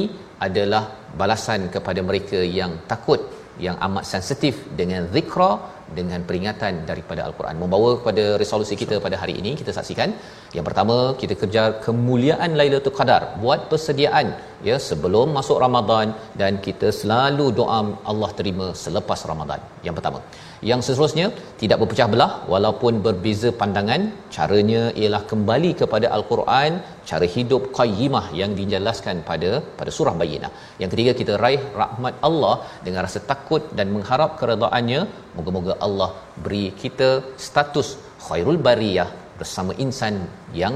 adalah 0.47 0.85
balasan 1.21 1.63
kepada 1.75 2.01
mereka 2.09 2.41
yang 2.61 2.73
takut 2.93 3.21
yang 3.67 3.77
amat 3.87 4.05
sensitif 4.13 4.55
dengan 4.81 5.03
zikra 5.15 5.51
dengan 5.99 6.21
peringatan 6.29 6.75
daripada 6.91 7.23
al-Quran. 7.29 7.57
Membawa 7.63 7.91
kepada 8.01 8.25
resolusi 8.43 8.75
kita 8.83 8.97
pada 9.07 9.17
hari 9.23 9.35
ini 9.41 9.53
kita 9.61 9.75
saksikan. 9.79 10.11
Yang 10.57 10.65
pertama 10.69 10.97
kita 11.23 11.35
kejar 11.43 11.69
kemuliaan 11.87 12.53
Lailatul 12.61 12.97
Qadar. 12.99 13.23
Buat 13.43 13.63
persediaan 13.73 14.29
ya 14.69 14.77
sebelum 14.89 15.27
masuk 15.39 15.59
Ramadan 15.65 16.09
dan 16.41 16.53
kita 16.67 16.89
selalu 17.01 17.47
doa 17.61 17.81
Allah 18.13 18.31
terima 18.39 18.69
selepas 18.85 19.23
Ramadan. 19.33 19.61
Yang 19.89 19.97
pertama. 19.99 20.21
Yang 20.69 20.81
seterusnya 20.87 21.27
tidak 21.61 21.79
berpecah 21.81 22.09
belah 22.13 22.33
walaupun 22.53 22.95
berbeza 23.05 23.49
pandangan 23.61 24.03
caranya 24.35 24.83
ialah 25.01 25.23
kembali 25.31 25.71
kepada 25.81 26.07
al-Quran 26.17 26.73
cara 27.11 27.27
hidup 27.37 27.63
qayyimah 27.79 28.25
yang 28.41 28.53
dijelaskan 28.59 29.17
pada 29.29 29.51
pada 29.79 29.91
surah 29.97 30.15
Bayyinah. 30.21 30.51
Yang 30.81 30.91
ketiga 30.95 31.13
kita 31.21 31.33
raih 31.45 31.63
rahmat 31.83 32.15
Allah 32.29 32.55
dengan 32.87 33.01
rasa 33.07 33.23
takut 33.33 33.63
dan 33.79 33.89
mengharap 33.97 34.33
keredaannya 34.43 35.01
moga-moga 35.38 35.74
Allah 35.88 36.10
beri 36.46 36.66
kita 36.82 37.10
status 37.48 37.90
khairul 38.28 38.60
bariyah 38.68 39.10
bersama 39.40 39.72
insan 39.86 40.16
yang 40.62 40.76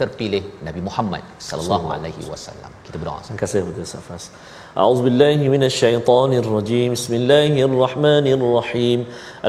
terpilih 0.00 0.42
Nabi 0.66 0.80
Muhammad 0.88 1.22
sallallahu 1.48 1.88
alaihi 1.96 2.22
wasallam. 2.32 2.70
Kita 2.86 2.96
berdoa. 3.00 3.20
Terima 3.26 3.40
kasih 3.44 3.58
kepada 3.64 3.84
Safas. 3.94 4.24
أعوذ 4.78 5.02
بالله 5.02 5.48
من 5.54 5.62
الشيطان 5.66 6.32
الرجيم 6.42 6.92
بسم 6.94 7.14
الله 7.14 7.54
الرحمن 7.68 8.26
الرحيم 8.38 8.98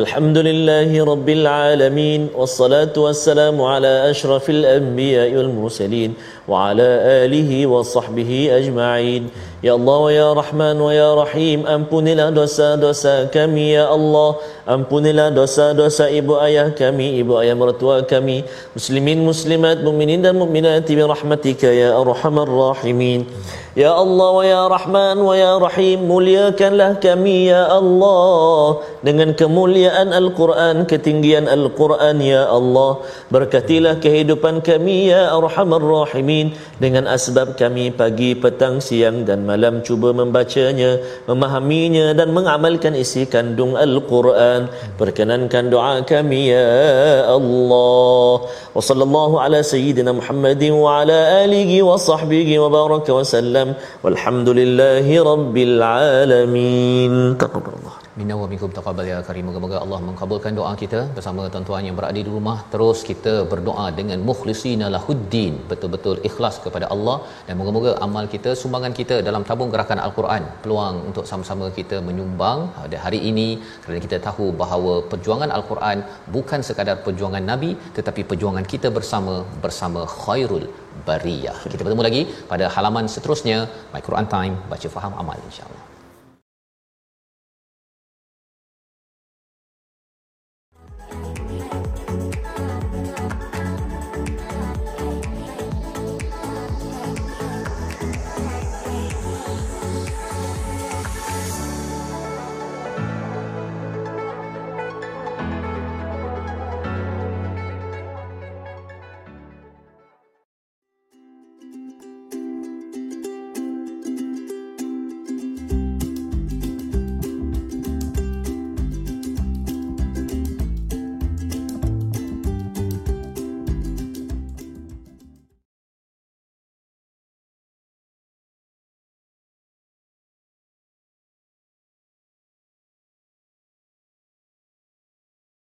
الحمد 0.01 0.37
لله 0.37 0.89
رب 1.11 1.29
العالمين 1.29 2.21
والصلاة 2.33 2.95
والسلام 2.97 3.61
على 3.61 4.09
أشرف 4.11 4.49
الأنبياء 4.49 5.29
والمرسلين 5.37 6.13
وعلى 6.47 6.87
آله 7.25 7.67
وصحبه 7.67 8.49
أجمعين 8.51 9.29
Ya 9.61 9.77
Allah 9.77 9.97
wa 10.01 10.09
ya 10.09 10.33
Rahman 10.33 10.73
wa 10.81 10.89
ya 10.89 11.13
Rahim 11.13 11.69
Ampunilah 11.69 12.33
dosa-dosa 12.33 13.29
kami 13.29 13.77
ya 13.77 13.93
Allah 13.93 14.41
Ampunilah 14.65 15.29
dosa-dosa 15.29 16.09
ibu 16.09 16.33
ayah 16.41 16.73
kami 16.73 17.21
Ibu 17.21 17.37
ayah 17.45 17.53
mertua 17.53 18.01
kami 18.01 18.41
Muslimin 18.73 19.21
muslimat 19.21 19.85
mu'minin 19.85 20.25
dan 20.25 20.41
mu'minati 20.41 20.97
Birahmatika 20.97 21.69
ya 21.69 21.93
arhamar 21.93 22.49
rahimin 22.49 23.29
Ya 23.77 23.93
Allah 23.93 24.29
wa 24.33 24.41
ya 24.41 24.65
Rahman 24.65 25.21
wa 25.21 25.37
ya 25.37 25.53
Rahim 25.61 26.09
Muliakanlah 26.09 26.97
kami 26.97 27.53
ya 27.53 27.69
Allah 27.69 28.81
Dengan 29.05 29.37
kemuliaan 29.37 30.09
Al-Quran 30.09 30.89
Ketinggian 30.89 31.45
Al-Quran 31.45 32.17
ya 32.17 32.49
Allah 32.49 32.97
Berkatilah 33.29 34.01
kehidupan 34.01 34.65
kami 34.65 35.13
ya 35.13 35.37
arhamar 35.37 35.85
rahimin 35.85 36.34
alamin 36.36 36.52
dengan 36.76 37.08
asbab 37.08 37.56
kami 37.56 37.88
pagi 37.96 38.36
petang 38.36 38.84
siang 38.84 39.24
dan 39.24 39.48
malam 39.48 39.80
cuba 39.80 40.12
membacanya 40.12 41.00
memahaminya 41.24 42.12
dan 42.12 42.36
mengamalkan 42.36 42.92
isi 42.92 43.24
kandung 43.24 43.74
al-Quran. 43.76 44.68
Perkenankan 45.00 45.72
doa 45.72 46.04
kami 46.04 46.52
ya 46.52 47.24
Allah. 47.32 48.34
Wa 48.76 48.82
sallallahu 48.84 49.40
ala 49.40 49.64
sayyidina 49.64 50.12
Muhammadin 50.12 50.76
wa 50.76 51.00
ala 51.00 51.44
alihi 51.44 51.80
wa 51.80 51.96
sahbihi 51.96 52.60
wa 52.60 52.68
baraka 52.68 53.16
wa 53.16 53.24
sallam. 53.24 53.68
Walhamdulillahi 54.04 55.14
rabbil 55.16 55.76
alamin. 55.80 57.36
Taqabbalallahu. 57.40 58.05
Minna 58.18 58.34
wa 58.40 58.46
minkum 58.50 58.70
taqabbal 58.76 59.06
ya 59.10 59.16
karim. 59.26 59.44
Moga-moga 59.48 59.78
Allah 59.84 59.98
mengkabulkan 60.04 60.52
doa 60.58 60.70
kita 60.82 61.00
bersama 61.16 61.42
tuan-tuan 61.54 61.86
yang 61.86 61.96
berada 61.98 62.20
di 62.26 62.30
rumah. 62.34 62.54
Terus 62.72 62.98
kita 63.08 63.32
berdoa 63.50 63.86
dengan 63.98 64.18
mukhlisina 64.28 64.86
lahuddin, 64.94 65.54
betul-betul 65.70 66.16
ikhlas 66.28 66.56
kepada 66.64 66.86
Allah 66.94 67.16
dan 67.46 67.54
moga-moga 67.60 67.92
amal 68.06 68.24
kita, 68.34 68.52
sumbangan 68.60 68.94
kita 69.00 69.16
dalam 69.26 69.42
tabung 69.48 69.70
gerakan 69.74 70.00
Al-Quran, 70.06 70.44
peluang 70.62 70.96
untuk 71.08 71.24
sama-sama 71.30 71.66
kita 71.78 71.98
menyumbang 72.08 72.60
pada 72.78 72.98
hari 73.04 73.20
ini 73.30 73.48
kerana 73.82 74.00
kita 74.06 74.18
tahu 74.28 74.46
bahawa 74.62 74.94
perjuangan 75.10 75.52
Al-Quran 75.58 76.00
bukan 76.36 76.62
sekadar 76.68 76.96
perjuangan 77.08 77.44
Nabi 77.52 77.72
tetapi 77.98 78.24
perjuangan 78.30 78.66
kita 78.74 78.90
bersama 78.98 79.34
bersama 79.66 80.02
khairul 80.22 80.64
bariyah. 81.10 81.58
Kita 81.72 81.82
bertemu 81.84 82.06
lagi 82.08 82.22
pada 82.52 82.68
halaman 82.76 83.12
seterusnya 83.16 83.58
My 83.92 84.02
Quran 84.08 84.28
Time 84.36 84.56
baca 84.72 84.90
faham 84.96 85.14
amal 85.24 85.36
insya-Allah. 85.50 85.85